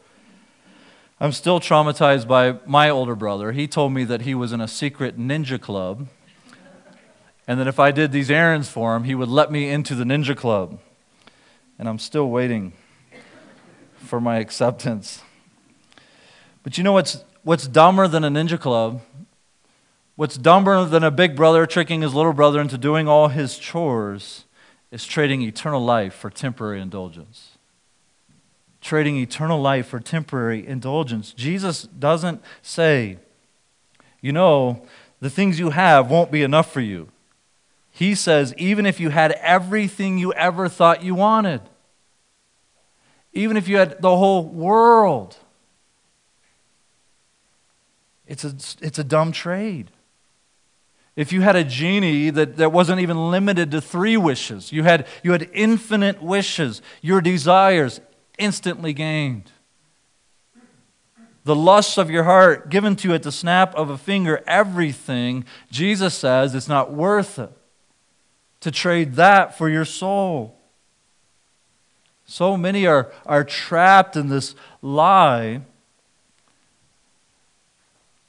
I'm 1.20 1.32
still 1.32 1.60
traumatized 1.60 2.28
by 2.28 2.58
my 2.66 2.90
older 2.90 3.14
brother. 3.14 3.52
He 3.52 3.68
told 3.68 3.94
me 3.94 4.06
that 4.06 4.22
he 4.22 4.34
was 4.34 4.52
in 4.52 4.60
a 4.60 4.68
secret 4.68 5.20
ninja 5.20 5.62
club, 5.62 6.08
and 7.48 7.60
that 7.60 7.68
if 7.68 7.80
I 7.80 7.92
did 7.92 8.12
these 8.12 8.32
errands 8.32 8.70
for 8.70 8.96
him, 8.96 9.04
he 9.04 9.14
would 9.14 9.30
let 9.30 9.52
me 9.52 9.70
into 9.70 9.94
the 9.94 10.04
ninja 10.04 10.36
club. 10.36 10.80
And 11.78 11.88
I'm 11.88 12.00
still 12.00 12.28
waiting 12.28 12.74
for 13.98 14.20
my 14.20 14.40
acceptance. 14.40 15.22
But 16.64 16.80
you 16.80 16.84
know 16.84 16.94
what's, 16.94 17.24
what's 17.44 17.68
dumber 17.68 18.08
than 18.08 18.24
a 18.24 18.32
ninja 18.32 18.60
club? 18.60 19.04
What's 20.20 20.36
dumber 20.36 20.84
than 20.84 21.02
a 21.02 21.12
big 21.12 21.38
brother 21.38 21.66
tricking 21.66 22.02
his 22.02 22.14
little 22.14 22.34
brother 22.34 22.60
into 22.60 22.78
doing 22.78 23.08
all 23.08 23.30
his 23.30 23.58
chores 23.58 24.44
is 24.92 25.06
trading 25.06 25.42
eternal 25.44 25.82
life 25.82 26.14
for 26.14 26.30
temporary 26.30 26.82
indulgence 26.82 27.58
trading 28.82 29.16
eternal 29.16 29.62
life 29.62 29.88
for 29.88 30.02
temporary 30.02 30.68
indulgence. 30.68 31.32
Jesus 31.32 31.84
doesn't 31.84 32.42
say, 32.62 33.18
you 34.20 34.34
know, 34.34 34.86
the 35.22 35.30
things 35.30 35.58
you 35.58 35.70
have 35.70 36.12
won't 36.12 36.32
be 36.32 36.44
enough 36.44 36.70
for 36.70 36.82
you. 36.82 37.08
He 37.90 38.14
says, 38.14 38.54
even 38.58 38.86
if 38.86 39.00
you 39.00 39.12
had 39.12 39.32
everything 39.42 40.18
you 40.18 40.34
ever 40.34 40.68
thought 40.68 41.02
you 41.02 41.16
wanted, 41.16 41.62
even 43.32 43.56
if 43.56 43.70
you 43.70 43.78
had 43.78 44.02
the 44.02 44.18
whole 44.18 44.44
world, 44.44 45.38
it's 48.28 48.44
a, 48.44 48.54
it's 48.82 49.00
a 49.00 49.04
dumb 49.06 49.32
trade. 49.32 49.92
If 51.20 51.34
you 51.34 51.42
had 51.42 51.58
a 51.58 51.66
genie 51.66 52.30
that, 52.30 52.56
that 52.56 52.72
wasn't 52.72 53.02
even 53.02 53.30
limited 53.30 53.72
to 53.72 53.82
three 53.82 54.16
wishes, 54.16 54.72
you 54.72 54.84
had, 54.84 55.06
you 55.22 55.34
had 55.34 55.50
infinite 55.52 56.24
wishes, 56.24 56.82
your 57.02 57.20
desires, 57.20 58.00
instantly 58.38 58.94
gained. 58.94 59.52
The 61.44 61.58
lusts 61.58 61.98
of 61.98 62.10
your 62.10 62.24
heart 62.24 62.70
given 62.70 62.96
to 62.96 63.10
you 63.10 63.14
at 63.14 63.24
the 63.24 63.34
snap 63.34 63.76
of 63.76 63.90
a 63.90 63.98
finger, 63.98 64.42
everything, 64.48 65.44
Jesus 65.70 66.14
says 66.14 66.56
it's 66.56 66.70
not 66.70 66.94
worth 66.94 67.38
it 67.38 67.52
to 68.62 68.72
trade 68.72 69.16
that 69.16 69.58
for 69.58 69.68
your 69.68 69.84
soul. 69.84 70.58
So 72.24 72.56
many 72.56 72.88
are, 72.88 73.12
are 73.26 73.44
trapped 73.44 74.16
in 74.16 74.30
this 74.30 74.56
lie 74.82 75.64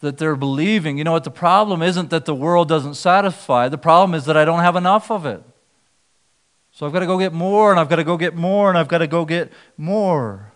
that 0.00 0.18
they're 0.18 0.36
believing. 0.36 0.98
You 0.98 1.04
know 1.04 1.12
what? 1.12 1.24
The 1.24 1.30
problem 1.30 1.82
isn't 1.82 2.10
that 2.10 2.24
the 2.24 2.34
world 2.34 2.68
doesn't 2.68 2.94
satisfy, 2.94 3.68
the 3.68 3.78
problem 3.78 4.14
is 4.14 4.24
that 4.24 4.36
I 4.36 4.44
don't 4.44 4.60
have 4.60 4.76
enough 4.76 5.10
of 5.10 5.26
it. 5.26 5.42
So 6.72 6.86
I've 6.86 6.92
got 6.92 7.00
to 7.00 7.06
go 7.06 7.18
get 7.18 7.32
more, 7.32 7.70
and 7.70 7.80
I've 7.80 7.88
got 7.88 7.96
to 7.96 8.04
go 8.04 8.16
get 8.16 8.34
more, 8.34 8.68
and 8.68 8.78
I've 8.78 8.88
got 8.88 8.98
to 8.98 9.06
go 9.06 9.24
get 9.24 9.52
more. 9.76 10.52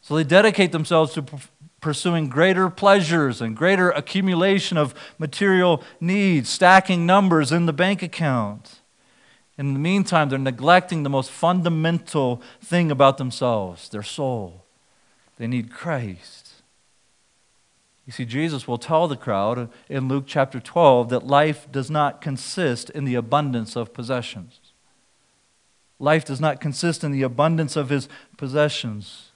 So 0.00 0.16
they 0.16 0.24
dedicate 0.24 0.72
themselves 0.72 1.12
to 1.14 1.24
pursuing 1.80 2.28
greater 2.28 2.70
pleasures 2.70 3.40
and 3.40 3.56
greater 3.56 3.90
accumulation 3.90 4.78
of 4.78 4.94
material 5.18 5.82
needs, 6.00 6.48
stacking 6.48 7.04
numbers 7.04 7.52
in 7.52 7.66
the 7.66 7.72
bank 7.72 8.02
account. 8.02 8.80
In 9.58 9.74
the 9.74 9.78
meantime, 9.78 10.28
they're 10.28 10.38
neglecting 10.38 11.02
the 11.02 11.10
most 11.10 11.30
fundamental 11.30 12.40
thing 12.60 12.90
about 12.90 13.18
themselves 13.18 13.88
their 13.88 14.02
soul. 14.02 14.64
They 15.36 15.46
need 15.46 15.70
Christ. 15.70 16.41
You 18.06 18.12
see, 18.12 18.24
Jesus 18.24 18.66
will 18.66 18.78
tell 18.78 19.06
the 19.06 19.16
crowd 19.16 19.70
in 19.88 20.08
Luke 20.08 20.24
chapter 20.26 20.58
12 20.58 21.08
that 21.10 21.26
life 21.26 21.70
does 21.70 21.90
not 21.90 22.20
consist 22.20 22.90
in 22.90 23.04
the 23.04 23.14
abundance 23.14 23.76
of 23.76 23.94
possessions. 23.94 24.60
Life 26.00 26.24
does 26.24 26.40
not 26.40 26.60
consist 26.60 27.04
in 27.04 27.12
the 27.12 27.22
abundance 27.22 27.76
of 27.76 27.90
his 27.90 28.08
possessions. 28.36 29.30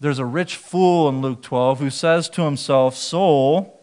There's 0.00 0.18
a 0.18 0.24
rich 0.24 0.56
fool 0.56 1.08
in 1.08 1.20
Luke 1.20 1.42
12 1.42 1.80
who 1.80 1.90
says 1.90 2.30
to 2.30 2.42
himself, 2.42 2.96
Soul, 2.96 3.78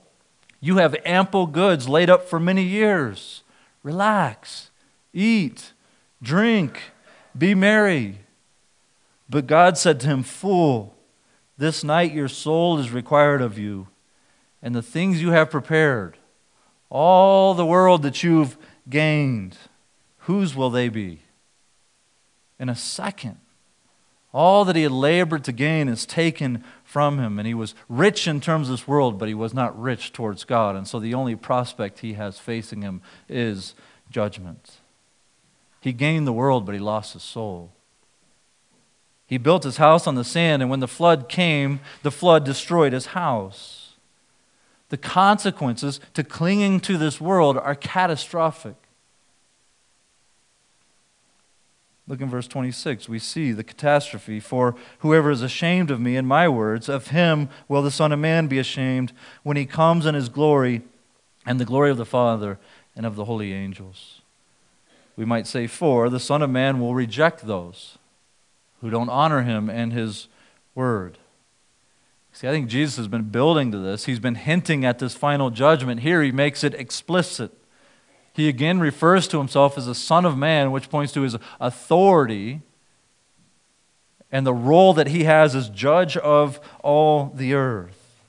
you 0.59 0.77
have 0.77 0.95
ample 1.05 1.45
goods 1.45 1.87
laid 1.87 2.09
up 2.09 2.27
for 2.27 2.39
many 2.39 2.63
years. 2.63 3.43
Relax, 3.83 4.71
eat, 5.13 5.73
drink, 6.19 6.79
be 7.37 7.53
merry. 7.53 8.21
But 9.29 9.45
God 9.45 9.77
said 9.77 9.99
to 9.99 10.07
him, 10.07 10.23
Fool, 10.23 10.94
this 11.57 11.83
night 11.83 12.13
your 12.13 12.27
soul 12.27 12.79
is 12.79 12.91
required 12.91 13.41
of 13.41 13.57
you, 13.57 13.87
and 14.61 14.73
the 14.73 14.81
things 14.81 15.21
you 15.21 15.31
have 15.31 15.51
prepared, 15.51 16.17
all 16.89 17.53
the 17.53 17.65
world 17.65 18.01
that 18.03 18.23
you've 18.23 18.57
gained, 18.89 19.57
whose 20.19 20.55
will 20.55 20.69
they 20.69 20.89
be? 20.89 21.21
in 22.59 22.69
a 22.69 22.75
second. 22.75 23.37
All 24.33 24.65
that 24.65 24.75
he 24.75 24.83
had 24.83 24.91
labored 24.91 25.45
to 25.45 25.51
gain 25.51 25.87
is 25.87 26.05
taken 26.05 26.63
from 26.83 27.19
him. 27.19 27.39
And 27.39 27.47
he 27.47 27.53
was 27.53 27.73
rich 27.87 28.27
in 28.27 28.41
terms 28.41 28.67
of 28.67 28.73
this 28.73 28.87
world, 28.87 29.17
but 29.17 29.29
he 29.29 29.33
was 29.33 29.53
not 29.53 29.79
rich 29.79 30.11
towards 30.11 30.43
God. 30.43 30.75
And 30.75 30.87
so 30.87 30.99
the 30.99 31.13
only 31.13 31.35
prospect 31.35 31.99
he 31.99 32.13
has 32.13 32.37
facing 32.37 32.81
him 32.81 33.01
is 33.29 33.75
judgment. 34.09 34.77
He 35.79 35.93
gained 35.93 36.27
the 36.27 36.33
world, 36.33 36.65
but 36.65 36.75
he 36.75 36.79
lost 36.79 37.13
his 37.13 37.23
soul. 37.23 37.71
He 39.27 39.37
built 39.37 39.63
his 39.63 39.77
house 39.77 40.05
on 40.05 40.15
the 40.15 40.23
sand, 40.23 40.61
and 40.61 40.69
when 40.69 40.79
the 40.79 40.87
flood 40.87 41.29
came, 41.29 41.79
the 42.03 42.11
flood 42.11 42.43
destroyed 42.43 42.93
his 42.93 43.07
house. 43.07 43.93
The 44.89 44.97
consequences 44.97 45.99
to 46.13 46.23
clinging 46.23 46.79
to 46.81 46.97
this 46.97 47.19
world 47.19 47.57
are 47.57 47.73
catastrophic. 47.73 48.75
Look 52.07 52.21
in 52.21 52.29
verse 52.29 52.47
26. 52.47 53.09
We 53.09 53.17
see 53.17 53.51
the 53.51 53.63
catastrophe. 53.63 54.39
For 54.39 54.75
whoever 54.99 55.31
is 55.31 55.41
ashamed 55.41 55.89
of 55.89 55.99
me 55.99 56.15
and 56.17 56.27
my 56.27 56.47
words, 56.47 56.87
of 56.87 57.07
him 57.07 57.49
will 57.67 57.81
the 57.81 57.89
Son 57.89 58.11
of 58.11 58.19
Man 58.19 58.45
be 58.45 58.59
ashamed 58.59 59.11
when 59.41 59.57
he 59.57 59.65
comes 59.65 60.05
in 60.05 60.13
his 60.13 60.29
glory 60.29 60.83
and 61.47 61.59
the 61.59 61.65
glory 61.65 61.89
of 61.89 61.97
the 61.97 62.05
Father 62.05 62.59
and 62.95 63.07
of 63.07 63.15
the 63.15 63.25
holy 63.25 63.53
angels. 63.53 64.21
We 65.15 65.25
might 65.25 65.47
say, 65.47 65.65
for 65.65 66.09
the 66.09 66.19
Son 66.19 66.43
of 66.43 66.51
Man 66.51 66.79
will 66.79 66.93
reject 66.93 67.47
those 67.47 67.97
who 68.85 68.91
don't 68.91 69.09
honor 69.09 69.41
him 69.41 69.67
and 69.67 69.91
his 69.93 70.27
word. 70.75 71.17
See, 72.31 72.47
I 72.47 72.51
think 72.51 72.67
Jesus 72.67 72.97
has 72.97 73.07
been 73.07 73.29
building 73.29 73.71
to 73.71 73.79
this. 73.79 74.05
He's 74.05 74.19
been 74.19 74.35
hinting 74.35 74.85
at 74.85 74.99
this 74.99 75.15
final 75.15 75.49
judgment. 75.49 76.01
Here 76.01 76.21
he 76.21 76.31
makes 76.31 76.63
it 76.63 76.75
explicit. 76.75 77.51
He 78.33 78.47
again 78.47 78.79
refers 78.79 79.27
to 79.29 79.39
himself 79.39 79.75
as 79.75 79.87
the 79.87 79.95
Son 79.95 80.23
of 80.23 80.37
Man, 80.37 80.71
which 80.71 80.91
points 80.91 81.13
to 81.13 81.21
his 81.21 81.35
authority 81.59 82.61
and 84.31 84.45
the 84.45 84.53
role 84.53 84.93
that 84.93 85.07
he 85.07 85.23
has 85.23 85.55
as 85.55 85.67
judge 85.69 86.15
of 86.17 86.59
all 86.83 87.31
the 87.33 87.55
earth. 87.55 88.21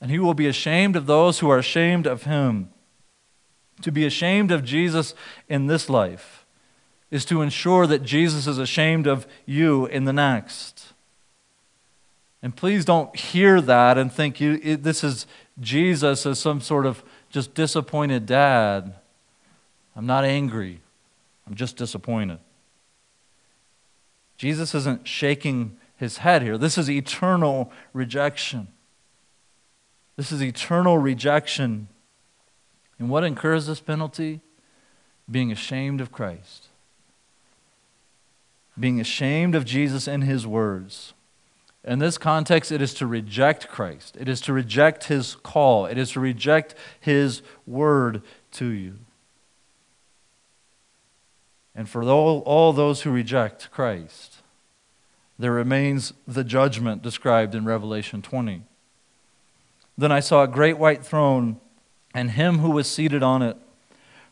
And 0.00 0.12
he 0.12 0.20
will 0.20 0.34
be 0.34 0.46
ashamed 0.46 0.94
of 0.94 1.06
those 1.06 1.40
who 1.40 1.50
are 1.50 1.58
ashamed 1.58 2.06
of 2.06 2.22
him. 2.22 2.68
To 3.82 3.90
be 3.90 4.06
ashamed 4.06 4.52
of 4.52 4.62
Jesus 4.62 5.12
in 5.48 5.66
this 5.66 5.90
life 5.90 6.39
is 7.10 7.24
to 7.26 7.42
ensure 7.42 7.86
that 7.86 8.02
Jesus 8.02 8.46
is 8.46 8.58
ashamed 8.58 9.06
of 9.06 9.26
you 9.44 9.86
in 9.86 10.04
the 10.04 10.12
next. 10.12 10.92
And 12.42 12.54
please 12.56 12.84
don't 12.84 13.14
hear 13.14 13.60
that 13.60 13.98
and 13.98 14.10
think 14.12 14.40
you, 14.40 14.60
it, 14.62 14.82
this 14.82 15.04
is 15.04 15.26
Jesus 15.60 16.24
as 16.24 16.38
some 16.38 16.60
sort 16.60 16.86
of 16.86 17.02
just 17.28 17.54
disappointed 17.54 18.26
dad. 18.26 18.94
I'm 19.94 20.06
not 20.06 20.24
angry. 20.24 20.80
I'm 21.46 21.54
just 21.54 21.76
disappointed. 21.76 22.38
Jesus 24.38 24.74
isn't 24.74 25.06
shaking 25.06 25.76
his 25.96 26.18
head 26.18 26.40
here. 26.40 26.56
This 26.56 26.78
is 26.78 26.88
eternal 26.88 27.70
rejection. 27.92 28.68
This 30.16 30.32
is 30.32 30.42
eternal 30.42 30.96
rejection. 30.96 31.88
And 32.98 33.10
what 33.10 33.24
incurs 33.24 33.66
this 33.66 33.80
penalty? 33.80 34.40
Being 35.30 35.52
ashamed 35.52 36.00
of 36.00 36.10
Christ. 36.10 36.69
Being 38.80 38.98
ashamed 38.98 39.54
of 39.54 39.64
Jesus 39.64 40.08
and 40.08 40.24
his 40.24 40.46
words. 40.46 41.12
In 41.84 41.98
this 41.98 42.18
context, 42.18 42.72
it 42.72 42.82
is 42.82 42.92
to 42.94 43.06
reject 43.06 43.68
Christ. 43.68 44.16
It 44.18 44.28
is 44.28 44.40
to 44.42 44.52
reject 44.52 45.04
his 45.04 45.36
call. 45.36 45.86
It 45.86 45.98
is 45.98 46.12
to 46.12 46.20
reject 46.20 46.74
his 46.98 47.42
word 47.66 48.22
to 48.52 48.66
you. 48.66 48.96
And 51.74 51.88
for 51.88 52.02
all, 52.02 52.40
all 52.40 52.72
those 52.72 53.02
who 53.02 53.10
reject 53.10 53.70
Christ, 53.70 54.42
there 55.38 55.52
remains 55.52 56.12
the 56.26 56.44
judgment 56.44 57.02
described 57.02 57.54
in 57.54 57.64
Revelation 57.64 58.20
20. 58.20 58.62
Then 59.96 60.12
I 60.12 60.20
saw 60.20 60.42
a 60.42 60.48
great 60.48 60.78
white 60.78 61.04
throne 61.04 61.60
and 62.12 62.32
him 62.32 62.58
who 62.58 62.70
was 62.70 62.90
seated 62.90 63.22
on 63.22 63.40
it. 63.42 63.56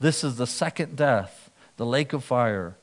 This 0.00 0.24
is 0.24 0.36
the 0.36 0.46
second 0.46 0.96
death, 0.96 1.50
the 1.76 1.86
lake 1.86 2.12
of 2.12 2.24
fire. 2.24 2.76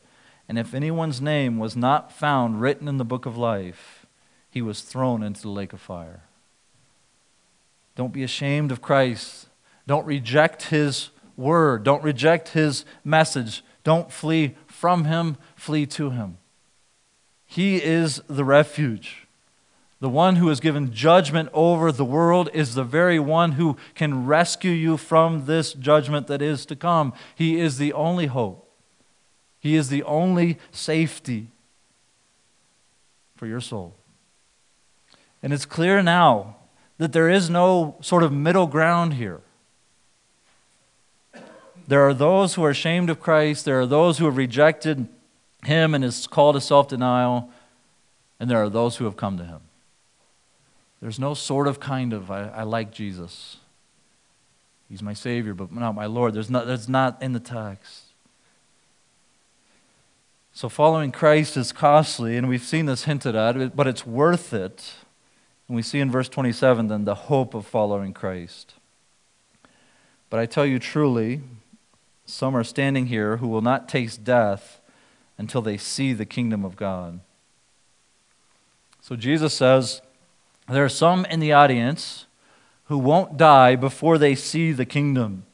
And 0.47 0.57
if 0.57 0.73
anyone's 0.73 1.19
name 1.19 1.57
was 1.57 1.75
not 1.75 2.13
found 2.13 2.61
written 2.61 2.87
in 2.87 2.97
the 2.97 3.03
book 3.03 3.25
of 3.25 3.35
life, 3.35 4.05
he 4.49 4.61
was 4.61 4.81
thrown 4.81 5.23
into 5.23 5.41
the 5.41 5.49
lake 5.49 5.73
of 5.73 5.81
fire. 5.81 6.21
Don't 7.95 8.13
be 8.13 8.23
ashamed 8.23 8.71
of 8.71 8.81
Christ. 8.81 9.47
Don't 9.87 10.05
reject 10.05 10.63
his 10.63 11.09
word. 11.35 11.83
Don't 11.83 12.03
reject 12.03 12.49
his 12.49 12.85
message. 13.03 13.63
Don't 13.83 14.11
flee 14.11 14.55
from 14.67 15.05
him, 15.05 15.37
flee 15.55 15.85
to 15.87 16.11
him. 16.11 16.37
He 17.45 17.81
is 17.81 18.21
the 18.27 18.45
refuge. 18.45 19.26
The 19.99 20.09
one 20.09 20.35
who 20.35 20.49
has 20.49 20.59
given 20.59 20.93
judgment 20.93 21.49
over 21.53 21.91
the 21.91 22.05
world 22.05 22.49
is 22.53 22.75
the 22.75 22.83
very 22.83 23.19
one 23.19 23.53
who 23.53 23.77
can 23.95 24.27
rescue 24.27 24.71
you 24.71 24.95
from 24.95 25.45
this 25.45 25.73
judgment 25.73 26.27
that 26.27 26.41
is 26.41 26.65
to 26.67 26.75
come. 26.75 27.13
He 27.33 27.59
is 27.59 27.77
the 27.77 27.93
only 27.93 28.27
hope. 28.27 28.69
He 29.59 29.75
is 29.75 29.89
the 29.89 30.03
only 30.03 30.59
safety 30.71 31.47
for 33.35 33.47
your 33.47 33.61
soul. 33.61 33.95
And 35.41 35.51
it's 35.51 35.65
clear 35.65 36.03
now 36.03 36.57
that 36.99 37.11
there 37.11 37.29
is 37.29 37.49
no 37.49 37.95
sort 38.01 38.21
of 38.21 38.31
middle 38.31 38.67
ground 38.67 39.15
here. 39.15 39.41
There 41.87 42.01
are 42.07 42.13
those 42.13 42.55
who 42.55 42.63
are 42.65 42.69
ashamed 42.69 43.09
of 43.09 43.19
Christ, 43.19 43.65
there 43.65 43.79
are 43.79 43.85
those 43.85 44.17
who 44.17 44.25
have 44.25 44.37
rejected 44.37 45.07
him 45.63 45.95
and 45.95 46.03
his 46.03 46.27
call 46.27 46.53
to 46.53 46.61
self 46.61 46.87
denial, 46.87 47.49
and 48.39 48.49
there 48.49 48.61
are 48.61 48.69
those 48.69 48.97
who 48.97 49.05
have 49.05 49.15
come 49.15 49.37
to 49.37 49.45
him. 49.45 49.61
There's 51.01 51.19
no 51.19 51.33
sort 51.33 51.67
of 51.67 51.79
kind 51.79 52.13
of, 52.13 52.31
I, 52.31 52.47
I 52.49 52.63
like 52.63 52.91
Jesus. 52.91 53.57
He's 54.89 55.03
my 55.03 55.13
Savior, 55.13 55.53
but 55.53 55.71
not 55.71 55.93
my 55.93 56.05
Lord. 56.05 56.33
There's 56.33 56.49
not, 56.49 56.65
that's 56.65 56.87
not 56.87 57.21
in 57.21 57.33
the 57.33 57.39
text. 57.39 58.03
So 60.53 60.69
following 60.69 61.11
Christ 61.11 61.55
is 61.55 61.71
costly, 61.71 62.35
and 62.35 62.49
we've 62.49 62.63
seen 62.63 62.87
this 62.87 63.03
hinted 63.03 63.35
at, 63.35 63.75
but 63.75 63.85
it's 63.85 64.07
worth 64.07 64.53
it. 64.53 64.95
And 65.67 65.75
we 65.75 65.83
see 65.83 65.99
in 65.99 66.09
verse 66.09 66.29
27 66.29 66.87
then 66.87 67.05
the 67.05 67.13
hope 67.13 67.53
of 67.53 67.67
following 67.67 68.13
Christ. 68.13 68.73
But 70.29 70.39
I 70.39 70.45
tell 70.45 70.65
you 70.65 70.79
truly, 70.79 71.41
some 72.25 72.55
are 72.55 72.63
standing 72.63 73.07
here 73.07 73.37
who 73.37 73.47
will 73.47 73.61
not 73.61 73.87
taste 73.87 74.23
death 74.23 74.81
until 75.37 75.61
they 75.61 75.77
see 75.77 76.13
the 76.13 76.25
kingdom 76.25 76.65
of 76.65 76.75
God. 76.75 77.19
So 79.01 79.15
Jesus 79.15 79.53
says, 79.53 80.01
there 80.69 80.83
are 80.83 80.89
some 80.89 81.25
in 81.25 81.39
the 81.39 81.53
audience 81.53 82.25
who 82.85 82.97
won't 82.97 83.37
die 83.37 83.75
before 83.75 84.17
they 84.17 84.35
see 84.35 84.71
the 84.71 84.85
kingdom. 84.85 85.45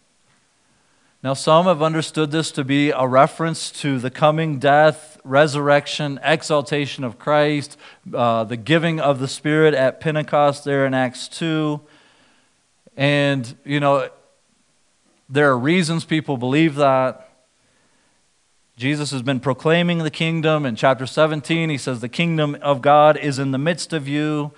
Now, 1.24 1.34
some 1.34 1.66
have 1.66 1.82
understood 1.82 2.32
this 2.32 2.52
to 2.52 2.64
be 2.64 2.90
a 2.90 3.08
reference 3.08 3.72
to 3.82 3.98
the 3.98 4.10
coming 4.10 4.60
death, 4.60 5.18
resurrection, 5.24 6.20
exaltation 6.22 7.04
of 7.04 7.18
Christ, 7.18 7.78
uh, 8.14 8.44
the 8.44 8.58
giving 8.58 9.00
of 9.00 9.20
the 9.20 9.28
Spirit 9.28 9.74
at 9.74 10.02
Pentecost 10.02 10.66
there 10.66 10.86
in 10.86 10.94
Acts 10.94 11.30
2. 11.30 11.80
And, 12.98 13.56
you 13.64 13.80
know, 13.80 14.10
there 15.30 15.50
are 15.50 15.58
reasons 15.58 16.04
people 16.04 16.38
believe 16.38 16.76
that. 16.76 17.30
Jesus 18.76 19.12
has 19.12 19.22
been 19.22 19.40
proclaiming 19.40 20.00
the 20.00 20.10
kingdom. 20.10 20.66
In 20.66 20.76
chapter 20.76 21.06
17, 21.06 21.70
he 21.70 21.78
says, 21.78 22.02
The 22.02 22.10
kingdom 22.10 22.58
of 22.62 22.82
God 22.82 23.18
is 23.18 23.40
in 23.40 23.52
the 23.52 23.58
midst 23.58 23.94
of 23.94 24.08
you 24.08 24.52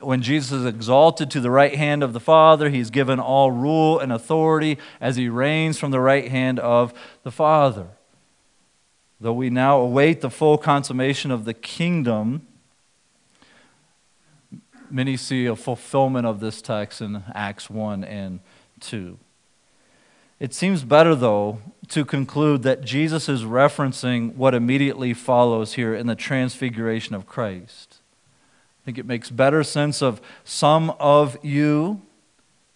when 0.00 0.22
Jesus 0.22 0.52
is 0.52 0.66
exalted 0.66 1.30
to 1.30 1.40
the 1.40 1.50
right 1.50 1.74
hand 1.74 2.02
of 2.02 2.12
the 2.12 2.20
Father, 2.20 2.70
he's 2.70 2.90
given 2.90 3.20
all 3.20 3.50
rule 3.50 3.98
and 3.98 4.12
authority 4.12 4.78
as 5.00 5.16
he 5.16 5.28
reigns 5.28 5.78
from 5.78 5.90
the 5.90 6.00
right 6.00 6.28
hand 6.28 6.58
of 6.58 6.92
the 7.22 7.30
Father. 7.30 7.88
Though 9.20 9.34
we 9.34 9.50
now 9.50 9.78
await 9.78 10.20
the 10.20 10.30
full 10.30 10.56
consummation 10.58 11.30
of 11.30 11.44
the 11.44 11.54
kingdom, 11.54 12.46
many 14.90 15.16
see 15.16 15.46
a 15.46 15.56
fulfillment 15.56 16.26
of 16.26 16.40
this 16.40 16.62
text 16.62 17.00
in 17.00 17.22
Acts 17.34 17.68
1 17.68 18.02
and 18.04 18.40
2. 18.80 19.18
It 20.38 20.54
seems 20.54 20.84
better, 20.84 21.14
though, 21.14 21.58
to 21.88 22.04
conclude 22.04 22.62
that 22.62 22.82
Jesus 22.82 23.28
is 23.28 23.42
referencing 23.42 24.34
what 24.36 24.54
immediately 24.54 25.12
follows 25.12 25.74
here 25.74 25.94
in 25.94 26.06
the 26.06 26.14
transfiguration 26.14 27.14
of 27.14 27.26
Christ. 27.26 27.99
I 28.80 28.84
think 28.84 28.98
it 28.98 29.06
makes 29.06 29.30
better 29.30 29.62
sense 29.62 30.00
of 30.00 30.22
some 30.42 30.90
of 30.98 31.36
you 31.42 32.00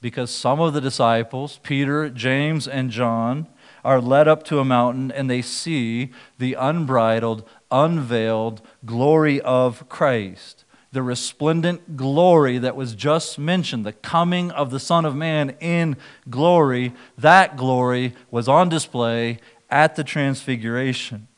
because 0.03 0.31
some 0.31 0.61
of 0.61 0.75
the 0.75 0.83
disciples, 0.83 1.61
Peter, 1.63 2.11
James, 2.11 2.69
and 2.69 2.91
John, 2.91 3.49
are 3.83 4.03
led 4.03 4.29
up 4.29 4.43
to 4.45 4.59
a 4.59 4.65
mountain 4.65 5.11
and 5.11 5.31
they 5.31 5.41
see 5.41 6.11
the 6.39 6.55
unbridled, 6.55 7.49
unveiled 7.71 8.61
glory 8.85 9.41
of 9.41 9.89
Christ. 9.89 10.67
The 10.93 11.03
resplendent 11.03 11.97
glory 11.97 12.59
that 12.59 12.77
was 12.77 12.95
just 12.95 13.39
mentioned, 13.39 13.87
the 13.87 13.95
coming 13.95 14.51
of 14.51 14.71
the 14.71 14.79
Son 14.79 15.07
of 15.07 15.17
Man 15.17 15.57
in 15.59 15.97
glory, 16.29 16.93
that 17.17 17.57
glory 17.57 18.15
was 18.31 18.47
on 18.47 18.69
display 18.69 19.39
at 19.71 19.97
the 19.97 20.05
Transfiguration. 20.05 21.29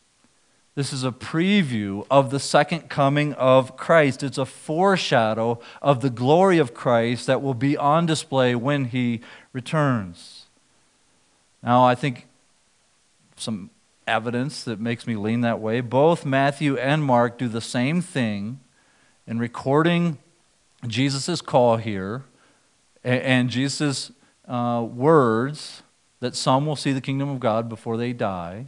This 0.76 0.92
is 0.92 1.04
a 1.04 1.10
preview 1.10 2.06
of 2.10 2.30
the 2.30 2.38
second 2.38 2.90
coming 2.90 3.32
of 3.32 3.78
Christ. 3.78 4.22
It's 4.22 4.36
a 4.36 4.44
foreshadow 4.44 5.58
of 5.80 6.02
the 6.02 6.10
glory 6.10 6.58
of 6.58 6.74
Christ 6.74 7.26
that 7.26 7.40
will 7.40 7.54
be 7.54 7.78
on 7.78 8.04
display 8.04 8.54
when 8.54 8.84
he 8.84 9.22
returns. 9.54 10.44
Now, 11.62 11.82
I 11.82 11.94
think 11.94 12.26
some 13.36 13.70
evidence 14.06 14.64
that 14.64 14.78
makes 14.78 15.06
me 15.06 15.16
lean 15.16 15.40
that 15.40 15.60
way. 15.60 15.80
Both 15.80 16.26
Matthew 16.26 16.76
and 16.76 17.02
Mark 17.02 17.38
do 17.38 17.48
the 17.48 17.62
same 17.62 18.02
thing 18.02 18.60
in 19.26 19.38
recording 19.38 20.18
Jesus' 20.86 21.40
call 21.40 21.78
here 21.78 22.24
and 23.02 23.48
Jesus' 23.48 24.12
uh, 24.46 24.86
words 24.86 25.82
that 26.20 26.36
some 26.36 26.66
will 26.66 26.76
see 26.76 26.92
the 26.92 27.00
kingdom 27.00 27.30
of 27.30 27.40
God 27.40 27.66
before 27.66 27.96
they 27.96 28.12
die. 28.12 28.66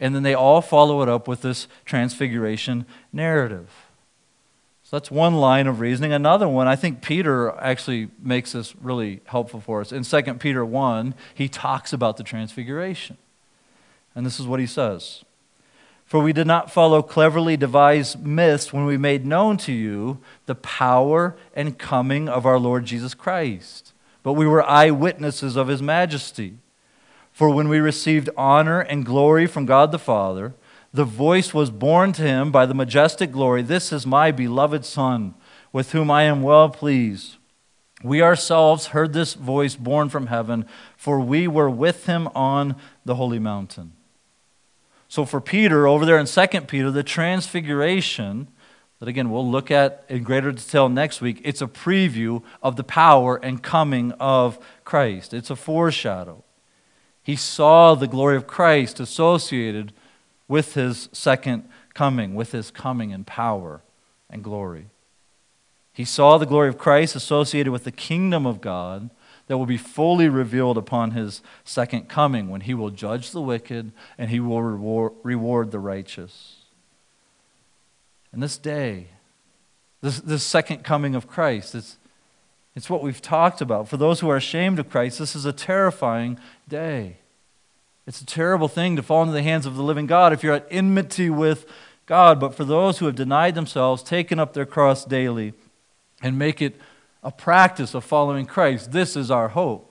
And 0.00 0.14
then 0.14 0.22
they 0.22 0.34
all 0.34 0.60
follow 0.60 1.02
it 1.02 1.08
up 1.08 1.26
with 1.26 1.42
this 1.42 1.66
transfiguration 1.84 2.86
narrative. 3.12 3.68
So 4.88 4.96
that's 4.96 5.10
one 5.10 5.34
line 5.34 5.66
of 5.66 5.80
reasoning. 5.80 6.14
Another 6.14 6.48
one, 6.48 6.66
I 6.66 6.74
think 6.74 7.02
Peter 7.02 7.50
actually 7.58 8.08
makes 8.22 8.52
this 8.52 8.74
really 8.76 9.20
helpful 9.26 9.60
for 9.60 9.82
us. 9.82 9.92
In 9.92 10.02
2 10.02 10.34
Peter 10.34 10.64
1, 10.64 11.14
he 11.34 11.46
talks 11.46 11.92
about 11.92 12.16
the 12.16 12.22
transfiguration. 12.22 13.18
And 14.14 14.24
this 14.24 14.40
is 14.40 14.46
what 14.46 14.60
he 14.60 14.66
says 14.66 15.24
For 16.06 16.22
we 16.22 16.32
did 16.32 16.46
not 16.46 16.72
follow 16.72 17.02
cleverly 17.02 17.54
devised 17.54 18.24
myths 18.24 18.72
when 18.72 18.86
we 18.86 18.96
made 18.96 19.26
known 19.26 19.58
to 19.58 19.72
you 19.72 20.20
the 20.46 20.54
power 20.54 21.36
and 21.52 21.76
coming 21.76 22.26
of 22.26 22.46
our 22.46 22.58
Lord 22.58 22.86
Jesus 22.86 23.12
Christ, 23.12 23.92
but 24.22 24.32
we 24.32 24.46
were 24.46 24.66
eyewitnesses 24.66 25.54
of 25.54 25.68
his 25.68 25.82
majesty. 25.82 26.54
For 27.38 27.50
when 27.50 27.68
we 27.68 27.78
received 27.78 28.30
honor 28.36 28.80
and 28.80 29.06
glory 29.06 29.46
from 29.46 29.64
God 29.64 29.92
the 29.92 29.98
Father, 30.00 30.54
the 30.92 31.04
voice 31.04 31.54
was 31.54 31.70
borne 31.70 32.12
to 32.14 32.22
him 32.22 32.50
by 32.50 32.66
the 32.66 32.74
majestic 32.74 33.30
glory 33.30 33.62
This 33.62 33.92
is 33.92 34.04
my 34.04 34.32
beloved 34.32 34.84
Son, 34.84 35.34
with 35.72 35.92
whom 35.92 36.10
I 36.10 36.24
am 36.24 36.42
well 36.42 36.68
pleased. 36.68 37.36
We 38.02 38.20
ourselves 38.20 38.86
heard 38.86 39.12
this 39.12 39.34
voice 39.34 39.76
borne 39.76 40.08
from 40.08 40.26
heaven, 40.26 40.66
for 40.96 41.20
we 41.20 41.46
were 41.46 41.70
with 41.70 42.06
him 42.06 42.26
on 42.34 42.74
the 43.04 43.14
holy 43.14 43.38
mountain. 43.38 43.92
So, 45.06 45.24
for 45.24 45.40
Peter, 45.40 45.86
over 45.86 46.04
there 46.04 46.18
in 46.18 46.26
2 46.26 46.62
Peter, 46.62 46.90
the 46.90 47.04
transfiguration, 47.04 48.48
that 48.98 49.08
again 49.08 49.30
we'll 49.30 49.48
look 49.48 49.70
at 49.70 50.04
in 50.08 50.24
greater 50.24 50.50
detail 50.50 50.88
next 50.88 51.20
week, 51.20 51.40
it's 51.44 51.62
a 51.62 51.68
preview 51.68 52.42
of 52.64 52.74
the 52.74 52.82
power 52.82 53.36
and 53.36 53.62
coming 53.62 54.10
of 54.18 54.58
Christ. 54.82 55.32
It's 55.32 55.50
a 55.50 55.56
foreshadow. 55.56 56.42
He 57.28 57.36
saw 57.36 57.94
the 57.94 58.06
glory 58.06 58.38
of 58.38 58.46
Christ 58.46 59.00
associated 59.00 59.92
with 60.48 60.72
his 60.72 61.10
second 61.12 61.68
coming, 61.92 62.34
with 62.34 62.52
his 62.52 62.70
coming 62.70 63.10
in 63.10 63.24
power 63.24 63.82
and 64.30 64.42
glory. 64.42 64.86
He 65.92 66.06
saw 66.06 66.38
the 66.38 66.46
glory 66.46 66.70
of 66.70 66.78
Christ 66.78 67.14
associated 67.14 67.70
with 67.70 67.84
the 67.84 67.92
kingdom 67.92 68.46
of 68.46 68.62
God 68.62 69.10
that 69.46 69.58
will 69.58 69.66
be 69.66 69.76
fully 69.76 70.30
revealed 70.30 70.78
upon 70.78 71.10
his 71.10 71.42
second 71.64 72.08
coming 72.08 72.48
when 72.48 72.62
he 72.62 72.72
will 72.72 72.88
judge 72.88 73.32
the 73.32 73.42
wicked 73.42 73.92
and 74.16 74.30
he 74.30 74.40
will 74.40 74.62
reward, 74.62 75.70
the 75.70 75.78
righteous. 75.78 76.62
And 78.32 78.42
this 78.42 78.56
day, 78.56 79.08
this, 80.00 80.18
this 80.20 80.44
second 80.44 80.82
coming 80.82 81.14
of 81.14 81.28
Christ. 81.28 81.74
It's, 81.74 81.98
it's 82.74 82.88
what 82.88 83.02
we've 83.02 83.20
talked 83.20 83.60
about. 83.60 83.86
For 83.86 83.98
those 83.98 84.20
who 84.20 84.30
are 84.30 84.36
ashamed 84.36 84.78
of 84.78 84.88
Christ, 84.88 85.18
this 85.18 85.36
is 85.36 85.44
a 85.44 85.52
terrifying 85.52 86.38
day. 86.66 87.17
It's 88.08 88.22
a 88.22 88.26
terrible 88.26 88.68
thing 88.68 88.96
to 88.96 89.02
fall 89.02 89.20
into 89.20 89.34
the 89.34 89.42
hands 89.42 89.66
of 89.66 89.76
the 89.76 89.82
living 89.82 90.06
God 90.06 90.32
if 90.32 90.42
you're 90.42 90.54
at 90.54 90.66
enmity 90.70 91.28
with 91.28 91.66
God. 92.06 92.40
But 92.40 92.54
for 92.54 92.64
those 92.64 92.98
who 92.98 93.04
have 93.04 93.14
denied 93.14 93.54
themselves, 93.54 94.02
taken 94.02 94.38
up 94.38 94.54
their 94.54 94.64
cross 94.64 95.04
daily, 95.04 95.52
and 96.22 96.38
make 96.38 96.62
it 96.62 96.80
a 97.22 97.30
practice 97.30 97.92
of 97.92 98.04
following 98.04 98.46
Christ, 98.46 98.92
this 98.92 99.14
is 99.14 99.30
our 99.30 99.48
hope. 99.48 99.84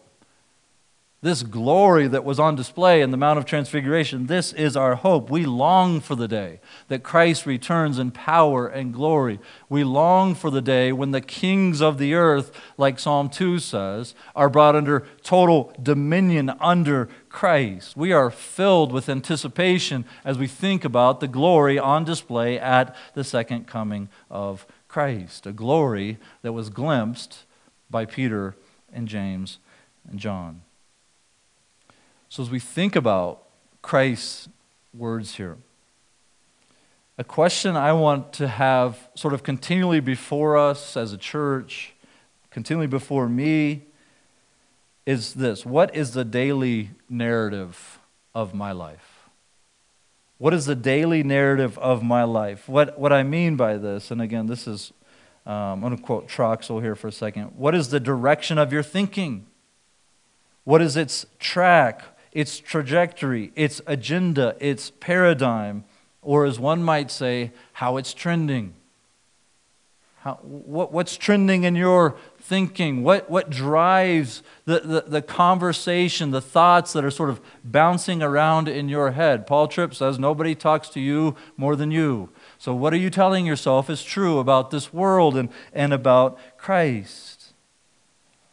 This 1.22 1.44
glory 1.44 2.08
that 2.08 2.24
was 2.24 2.40
on 2.40 2.56
display 2.56 3.02
in 3.02 3.10
the 3.12 3.18
Mount 3.18 3.40
of 3.40 3.46
Transfiguration, 3.46 4.28
this 4.28 4.54
is 4.54 4.78
our 4.78 4.96
hope. 4.96 5.30
We 5.30 5.46
long 5.46 6.00
for 6.00 6.16
the 6.16 6.28
day 6.28 6.60
that 6.90 7.04
Christ 7.04 7.46
returns 7.46 8.00
in 8.00 8.12
power 8.12 8.68
and 8.68 8.94
glory. 8.94 9.40
We 9.68 9.84
long 9.84 10.36
for 10.36 10.50
the 10.50 10.62
day 10.62 10.92
when 10.92 11.12
the 11.12 11.22
kings 11.22 11.82
of 11.82 11.98
the 11.98 12.14
earth, 12.14 12.52
like 12.78 13.00
Psalm 13.00 13.30
2 13.30 13.60
says, 13.60 14.16
are 14.36 14.50
brought 14.50 14.76
under 14.76 15.08
total 15.24 15.74
dominion 15.82 16.52
under 16.60 17.10
Christ. 17.38 17.96
We 17.96 18.14
are 18.14 18.32
filled 18.32 18.92
with 18.92 19.08
anticipation 19.08 20.06
as 20.26 20.40
we 20.40 20.48
think 20.48 20.84
about 20.84 21.20
the 21.20 21.28
glory 21.28 21.78
on 21.78 22.04
display 22.04 22.58
at 22.58 22.96
the 23.14 23.24
second 23.24 23.68
coming 23.68 24.10
of 24.32 24.66
Christ, 24.88 25.46
a 25.46 25.52
glory 25.52 26.18
that 26.42 26.54
was 26.54 26.72
glimpsed 26.72 27.44
by 27.92 28.06
Peter 28.06 28.56
and 28.92 29.08
James 29.08 29.60
and 30.10 30.18
John. 30.18 30.62
So, 32.28 32.42
as 32.42 32.50
we 32.50 32.60
think 32.60 32.96
about 32.96 33.44
Christ's 33.84 34.50
words 34.92 35.36
here, 35.36 35.58
a 37.20 37.24
question 37.24 37.76
I 37.76 37.94
want 37.94 38.34
to 38.34 38.48
have 38.48 39.10
sort 39.14 39.36
of 39.36 39.44
continually 39.44 40.00
before 40.00 40.58
us 40.58 40.98
as 40.98 41.14
a 41.14 41.18
church, 41.20 41.94
continually 42.50 42.88
before 42.88 43.30
me, 43.30 43.84
is 45.08 45.34
this 45.34 45.66
What 45.66 45.96
is 45.96 46.12
the 46.12 46.24
daily 46.24 46.92
narrative 47.10 47.98
of 48.36 48.54
my 48.54 48.72
life? 48.72 49.28
What 50.38 50.54
is 50.54 50.68
the 50.68 50.76
daily 50.76 51.24
narrative 51.24 51.80
of 51.80 52.04
my 52.04 52.24
life? 52.24 52.70
What, 52.70 53.00
what 53.00 53.12
I 53.12 53.24
mean 53.24 53.56
by 53.56 53.78
this, 53.78 54.12
and 54.12 54.22
again, 54.22 54.46
this 54.46 54.68
is, 54.68 54.94
um, 55.48 55.54
I'm 55.54 55.82
going 55.82 55.98
to 55.98 56.04
quote 56.04 56.28
Troxel 56.28 56.80
here 56.80 56.96
for 56.96 57.08
a 57.08 57.12
second. 57.12 57.54
What 57.56 57.74
is 57.74 57.90
the 57.90 58.00
direction 58.00 58.60
of 58.60 58.72
your 58.72 58.84
thinking? 58.84 59.48
What 60.64 60.80
is 60.84 60.96
its 60.96 61.26
track? 61.40 62.04
its 62.38 62.60
trajectory, 62.60 63.52
its 63.56 63.82
agenda, 63.88 64.56
its 64.60 64.92
paradigm, 64.92 65.84
or 66.22 66.46
as 66.46 66.60
one 66.60 66.84
might 66.84 67.10
say, 67.10 67.52
how 67.74 67.98
it's 67.98 68.14
trending. 68.14 68.76
How, 70.28 70.40
what, 70.42 70.92
what's 70.92 71.16
trending 71.16 71.64
in 71.64 71.78
your 71.78 72.18
thinking? 72.38 73.02
What, 73.02 73.30
what 73.30 73.50
drives 73.50 74.44
the, 74.66 74.82
the, 74.82 75.02
the, 75.08 75.22
conversation, 75.22 76.32
the 76.32 76.42
thoughts 76.42 76.92
that 76.92 77.06
are 77.06 77.12
sort 77.12 77.30
of 77.30 77.40
bouncing 77.64 78.22
around 78.22 78.68
in 78.68 78.90
your 78.90 79.12
head? 79.12 79.48
Paul 79.48 79.70
Tripp 79.70 79.96
says, 79.96 80.20
Nobody 80.20 80.54
talks 80.54 80.90
to 80.90 81.00
you 81.00 81.38
more 81.56 81.78
than 81.78 81.92
you. 81.92 82.28
So, 82.58 82.76
what 82.76 82.92
are 82.92 82.98
you 82.98 83.10
telling 83.10 83.46
yourself 83.46 83.90
is 83.90 84.04
true 84.04 84.40
about 84.40 84.70
this 84.70 84.92
world 84.92 85.38
and, 85.38 85.48
and 85.72 85.94
about 85.94 86.38
Christ? 86.58 87.54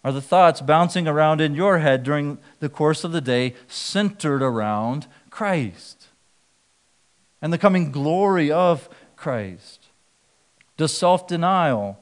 Are 0.05 0.13
the 0.13 0.23
thoughts 0.23 0.61
bouncing 0.61 1.09
around 1.09 1.41
in 1.41 1.57
your 1.57 1.79
head 1.79 2.05
during 2.05 2.39
the 2.61 2.69
course 2.69 3.03
of 3.03 3.11
the 3.11 3.21
day 3.21 3.57
centered 3.67 4.43
around 4.43 5.09
Christ 5.29 6.07
and 7.43 7.53
the 7.53 7.59
coming 7.59 7.91
glory 7.91 8.53
of 8.53 8.89
Christ? 9.17 9.84
Does 10.77 10.97
self 10.97 11.27
denial 11.27 11.99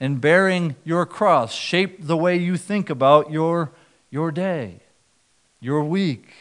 and 0.00 0.20
bearing 0.20 0.76
your 0.84 1.06
cross 1.06 1.54
shape 1.54 2.06
the 2.06 2.16
way 2.16 2.36
you 2.36 2.56
think 2.56 2.90
about 2.90 3.30
your, 3.30 3.72
your 4.10 4.30
day, 4.30 4.80
your 5.60 5.82
week? 5.82 6.32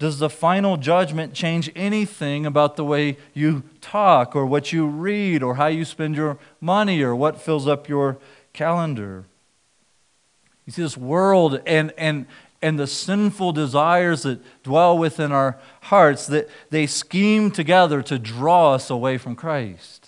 Does 0.00 0.18
the 0.18 0.30
final 0.30 0.78
judgment 0.78 1.34
change 1.34 1.70
anything 1.76 2.46
about 2.46 2.76
the 2.76 2.84
way 2.84 3.18
you 3.34 3.64
talk 3.82 4.34
or 4.34 4.46
what 4.46 4.72
you 4.72 4.86
read 4.86 5.42
or 5.42 5.56
how 5.56 5.66
you 5.66 5.84
spend 5.84 6.16
your 6.16 6.38
money 6.58 7.02
or 7.02 7.14
what 7.14 7.38
fills 7.38 7.68
up 7.68 7.86
your 7.86 8.16
calendar? 8.54 9.26
You 10.64 10.72
see, 10.72 10.82
this 10.82 10.96
world 10.96 11.60
and, 11.66 11.92
and, 11.98 12.24
and 12.62 12.78
the 12.78 12.86
sinful 12.86 13.52
desires 13.52 14.22
that 14.22 14.40
dwell 14.62 14.96
within 14.96 15.32
our 15.32 15.58
hearts, 15.82 16.26
that 16.28 16.48
they 16.70 16.86
scheme 16.86 17.50
together 17.50 18.00
to 18.02 18.18
draw 18.18 18.72
us 18.72 18.88
away 18.88 19.18
from 19.18 19.36
Christ. 19.36 19.99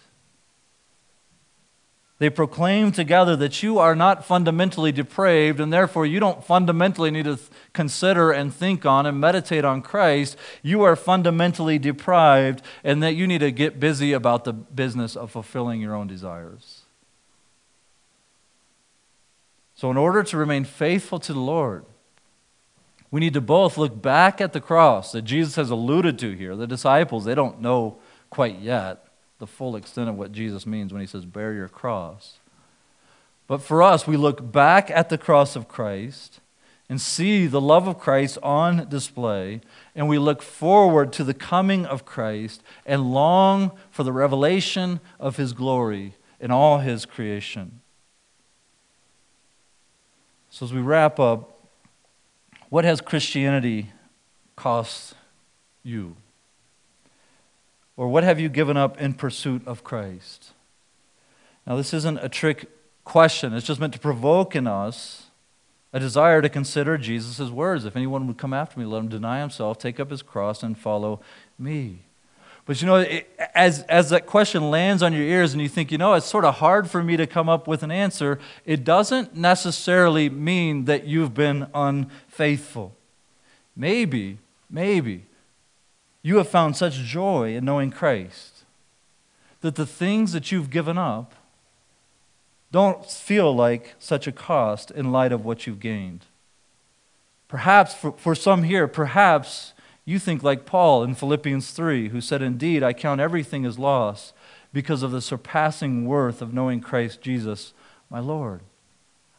They 2.23 2.31
proclaim 2.31 2.93
together 2.93 3.35
that 3.35 3.65
you 3.65 3.81
are 3.81 3.97
not 3.97 4.25
fundamentally 4.25 4.93
depraved, 4.93 5.59
and 5.59 5.73
therefore 5.73 6.07
you 6.07 6.21
don't 6.21 6.45
fundamentally 6.45 7.11
need 7.11 7.25
to 7.25 7.37
consider 7.73 8.31
and 8.31 8.55
think 8.55 8.87
on 8.87 9.07
and 9.07 9.19
meditate 9.19 9.65
on 9.65 9.83
Christ. 9.83 10.37
You 10.63 10.85
are 10.85 10.95
fundamentally 10.95 11.81
deprived, 11.81 12.63
and 12.85 13.03
that 13.03 13.17
you 13.17 13.27
need 13.27 13.41
to 13.41 13.51
get 13.51 13.81
busy 13.81 14.13
about 14.13 14.45
the 14.45 14.53
business 14.53 15.17
of 15.17 15.33
fulfilling 15.33 15.81
your 15.81 15.97
own 15.97 16.07
desires. 16.07 16.83
So, 19.75 19.91
in 19.91 19.97
order 19.97 20.23
to 20.23 20.37
remain 20.37 20.63
faithful 20.63 21.19
to 21.19 21.33
the 21.33 21.41
Lord, 21.41 21.85
we 23.11 23.19
need 23.19 23.35
to 23.35 23.41
both 23.41 23.77
look 23.77 24.01
back 24.01 24.41
at 24.41 24.53
the 24.53 24.61
cross 24.61 25.11
that 25.11 25.23
Jesus 25.23 25.57
has 25.57 25.71
alluded 25.71 26.21
to 26.21 26.37
here. 26.37 26.55
The 26.55 26.69
disciples, 26.69 27.25
they 27.25 27.35
don't 27.35 27.61
know 27.61 27.97
quite 28.31 28.61
yet 28.61 29.02
the 29.43 29.47
full 29.49 29.75
extent 29.75 30.09
of 30.09 30.17
what 30.17 30.31
Jesus 30.31 30.67
means 30.67 30.93
when 30.93 31.01
he 31.01 31.07
says, 31.07 31.25
Bear 31.25 31.53
your 31.53 31.67
cross. 31.67 32.39
But 33.49 33.61
for 33.61 33.83
us, 33.83 34.07
we 34.07 34.17
look 34.17 34.53
back 34.53 34.89
at 34.89 35.09
the 35.09 35.19
cross 35.19 35.57
of 35.57 35.67
Christ 35.67 36.39
and 36.89 37.01
see 37.01 37.49
the 37.49 37.61
love 37.61 37.89
of 37.89 37.99
Christ 37.99 38.39
on 38.41 38.89
display, 38.89 39.61
and 39.97 40.07
we 40.07 40.17
look 40.17 40.43
forward 40.43 41.13
to 41.15 41.25
the 41.25 41.35
coming 41.35 41.85
of 41.85 42.05
Christ 42.05 42.63
and 42.87 43.13
long 43.13 43.73
for 43.91 44.05
the 44.05 44.13
revelation 44.13 45.01
of 45.19 45.39
his 45.39 45.53
glory 45.53 46.15
in 46.39 46.53
all 46.53 46.79
his 46.79 47.05
creation. 47.05 47.81
So, 50.51 50.67
as 50.67 50.73
we 50.73 50.81
wrap 50.81 51.19
up, 51.19 51.51
what 52.69 52.85
has 52.85 53.01
Christianity 53.01 53.91
cost 54.55 55.15
you? 55.83 56.15
Or 57.97 58.09
what 58.09 58.25
have 58.25 58.41
you 58.41 58.49
given 58.49 58.77
up 58.77 59.01
in 59.01 59.15
pursuit 59.15 59.67
of 59.67 59.85
Christ? 59.85 60.53
Now, 61.67 61.77
this 61.77 61.95
isn't 61.95 62.19
a 62.19 62.29
trick 62.29 62.69
question, 63.05 63.53
it's 63.53 63.67
just 63.67 63.81
meant 63.81 63.93
to 63.95 63.99
provoke 63.99 64.55
in 64.57 64.67
us 64.67 65.27
a 65.93 66.01
desire 66.01 66.41
to 66.41 66.49
consider 66.49 66.97
Jesus' 66.97 67.51
words. 67.51 67.85
If 67.85 67.97
anyone 67.97 68.27
would 68.27 68.39
come 68.39 68.55
after 68.55 68.79
me, 68.81 68.87
let 68.87 69.01
him 69.01 69.09
deny 69.09 69.41
himself, 69.41 69.79
take 69.79 70.01
up 70.01 70.11
his 70.11 70.23
cross, 70.23 70.63
and 70.63 70.79
follow 70.79 71.21
me. 71.59 71.99
But 72.65 72.81
you 72.81 72.87
know, 72.87 72.97
it, 72.97 73.29
as, 73.55 73.83
as 73.83 74.11
that 74.11 74.27
question 74.27 74.71
lands 74.71 75.03
on 75.03 75.13
your 75.13 75.23
ears 75.23 75.53
and 75.53 75.61
you 75.61 75.69
think, 75.69 75.91
you 75.93 75.99
know, 75.99 76.15
it's 76.15 76.27
sort 76.27 76.45
of 76.45 76.55
hard 76.57 76.89
for 76.89 77.03
me 77.03 77.17
to 77.17 77.27
come 77.27 77.49
up 77.49 77.67
with 77.67 77.83
an 77.83 77.91
answer, 77.91 78.39
it 78.65 78.85
doesn't 78.85 79.37
necessarily 79.37 80.31
mean 80.31 80.85
that 80.85 81.05
you've 81.05 81.35
been 81.35 81.67
unfaithful. 81.75 82.95
Maybe, 83.77 84.39
maybe 84.71 85.27
you 86.23 86.37
have 86.37 86.49
found 86.49 86.77
such 86.77 86.95
joy 86.95 87.55
in 87.55 87.65
knowing 87.65 87.91
Christ 87.91 88.65
that 89.61 89.77
the 89.77 89.87
things 89.87 90.33
that 90.33 90.53
you've 90.53 90.71
given 90.71 90.99
up 90.99 91.35
don't 92.71 93.09
feel 93.09 93.55
like 93.55 93.95
such 93.99 94.27
a 94.27 94.33
cost 94.33 94.91
in 94.91 95.13
light 95.13 95.33
of 95.33 95.45
what 95.45 95.67
you've 95.67 95.81
gained. 95.81 96.27
Perhaps 97.49 97.95
for, 97.95 98.13
for 98.13 98.35
some 98.35 98.63
here, 98.63 98.89
perhaps 98.89 99.73
you 100.05 100.19
think 100.19 100.43
like 100.43 100.67
Paul 100.67 101.05
in 101.05 101.15
Philippians 101.15 101.71
3, 101.71 102.09
who 102.09 102.21
said, 102.21 102.43
Indeed, 102.43 102.83
I 102.83 102.93
count 102.93 103.21
everything 103.21 103.65
as 103.65 103.79
loss 103.79 104.33
because 104.73 105.03
of 105.03 105.11
the 105.11 105.21
surpassing 105.21 106.07
worth 106.07 106.41
of 106.43 106.55
knowing 106.55 106.81
Christ 106.81 107.21
Jesus, 107.21 107.73
my 108.11 108.19
Lord. 108.19 108.63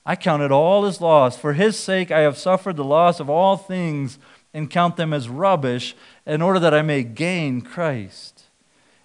I 0.05 0.15
count 0.15 0.43
it 0.43 0.51
all 0.51 0.85
as 0.85 1.01
loss. 1.01 1.37
For 1.37 1.53
his 1.53 1.77
sake, 1.77 2.11
I 2.11 2.19
have 2.19 2.37
suffered 2.37 2.75
the 2.75 2.83
loss 2.83 3.19
of 3.19 3.29
all 3.29 3.57
things 3.57 4.19
and 4.53 4.69
count 4.69 4.97
them 4.97 5.13
as 5.13 5.29
rubbish 5.29 5.95
in 6.25 6.41
order 6.41 6.59
that 6.59 6.73
I 6.73 6.81
may 6.81 7.03
gain 7.03 7.61
Christ 7.61 8.43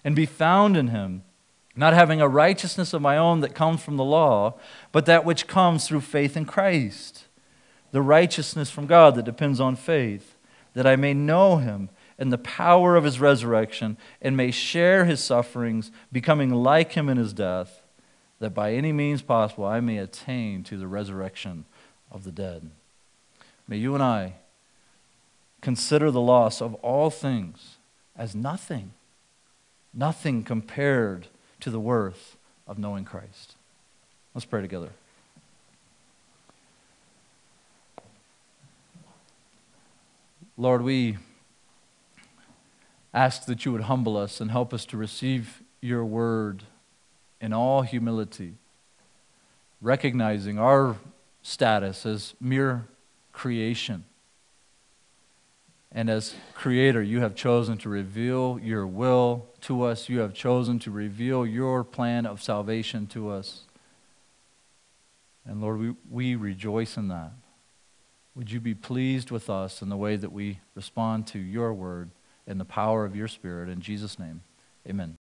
and 0.03 0.15
be 0.15 0.25
found 0.25 0.77
in 0.77 0.87
him, 0.87 1.23
not 1.75 1.93
having 1.93 2.21
a 2.21 2.27
righteousness 2.27 2.93
of 2.93 3.01
my 3.01 3.17
own 3.17 3.41
that 3.41 3.55
comes 3.55 3.81
from 3.81 3.97
the 3.97 4.03
law, 4.03 4.55
but 4.91 5.05
that 5.05 5.25
which 5.25 5.47
comes 5.47 5.87
through 5.87 6.01
faith 6.01 6.37
in 6.37 6.45
Christ, 6.45 7.25
the 7.91 8.01
righteousness 8.01 8.69
from 8.69 8.85
God 8.85 9.15
that 9.15 9.25
depends 9.25 9.59
on 9.59 9.75
faith 9.75 10.35
that 10.73 10.87
I 10.87 10.95
may 10.95 11.13
know 11.13 11.57
him 11.57 11.89
and 12.17 12.31
the 12.33 12.37
power 12.37 12.97
of 12.97 13.05
his 13.05 13.19
resurrection, 13.19 13.95
and 14.21 14.35
may 14.35 14.51
share 14.51 15.05
his 15.05 15.21
sufferings, 15.21 15.89
becoming 16.11 16.53
like 16.53 16.91
him 16.91 17.07
in 17.07 17.15
his 17.15 17.31
death, 17.31 17.81
that 18.39 18.53
by 18.53 18.73
any 18.73 18.91
means 18.91 19.21
possible 19.21 19.63
I 19.63 19.79
may 19.79 19.97
attain 19.97 20.63
to 20.63 20.77
the 20.77 20.87
resurrection 20.87 21.63
of 22.11 22.25
the 22.25 22.31
dead. 22.33 22.69
May 23.69 23.77
you 23.77 23.93
and 23.93 24.03
I 24.03 24.33
consider 25.61 26.11
the 26.11 26.21
loss 26.21 26.61
of 26.61 26.73
all 26.75 27.09
things 27.09 27.77
as 28.15 28.35
nothing, 28.35 28.91
nothing 29.93 30.43
compared 30.43 31.27
to 31.59 31.69
the 31.69 31.79
worth 31.79 32.37
of 32.67 32.77
knowing 32.77 33.05
Christ. 33.05 33.55
Let's 34.33 34.45
pray 34.45 34.61
together. 34.61 34.89
Lord, 40.57 40.81
we 40.81 41.17
ask 43.13 43.45
that 43.45 43.65
you 43.65 43.71
would 43.71 43.83
humble 43.83 44.17
us 44.17 44.41
and 44.41 44.51
help 44.51 44.73
us 44.73 44.85
to 44.85 44.97
receive 44.97 45.63
your 45.81 46.03
word 46.03 46.63
in 47.39 47.53
all 47.53 47.81
humility, 47.81 48.55
recognizing 49.81 50.59
our 50.59 50.97
status 51.41 52.05
as 52.05 52.35
mere 52.41 52.85
creation. 53.31 54.03
And 55.91 56.09
as 56.09 56.35
creator, 56.53 57.01
you 57.01 57.21
have 57.21 57.35
chosen 57.35 57.77
to 57.79 57.89
reveal 57.89 58.59
your 58.61 58.85
will 58.85 59.47
to 59.61 59.83
us. 59.83 60.07
You 60.07 60.19
have 60.19 60.33
chosen 60.33 60.77
to 60.79 60.91
reveal 60.91 61.45
your 61.45 61.83
plan 61.83 62.25
of 62.25 62.43
salvation 62.43 63.07
to 63.07 63.29
us. 63.29 63.61
And 65.45 65.61
Lord, 65.61 65.79
we, 65.79 65.95
we 66.09 66.35
rejoice 66.35 66.95
in 66.95 67.07
that. 67.07 67.31
Would 68.35 68.51
you 68.51 68.59
be 68.59 68.75
pleased 68.75 69.31
with 69.31 69.49
us 69.49 69.81
in 69.81 69.89
the 69.89 69.97
way 69.97 70.15
that 70.15 70.31
we 70.31 70.59
respond 70.75 71.25
to 71.27 71.39
your 71.39 71.73
word 71.73 72.11
and 72.45 72.59
the 72.59 72.65
power 72.65 73.03
of 73.03 73.15
your 73.15 73.27
Spirit? 73.27 73.67
In 73.67 73.81
Jesus' 73.81 74.19
name, 74.19 74.41
amen. 74.87 75.17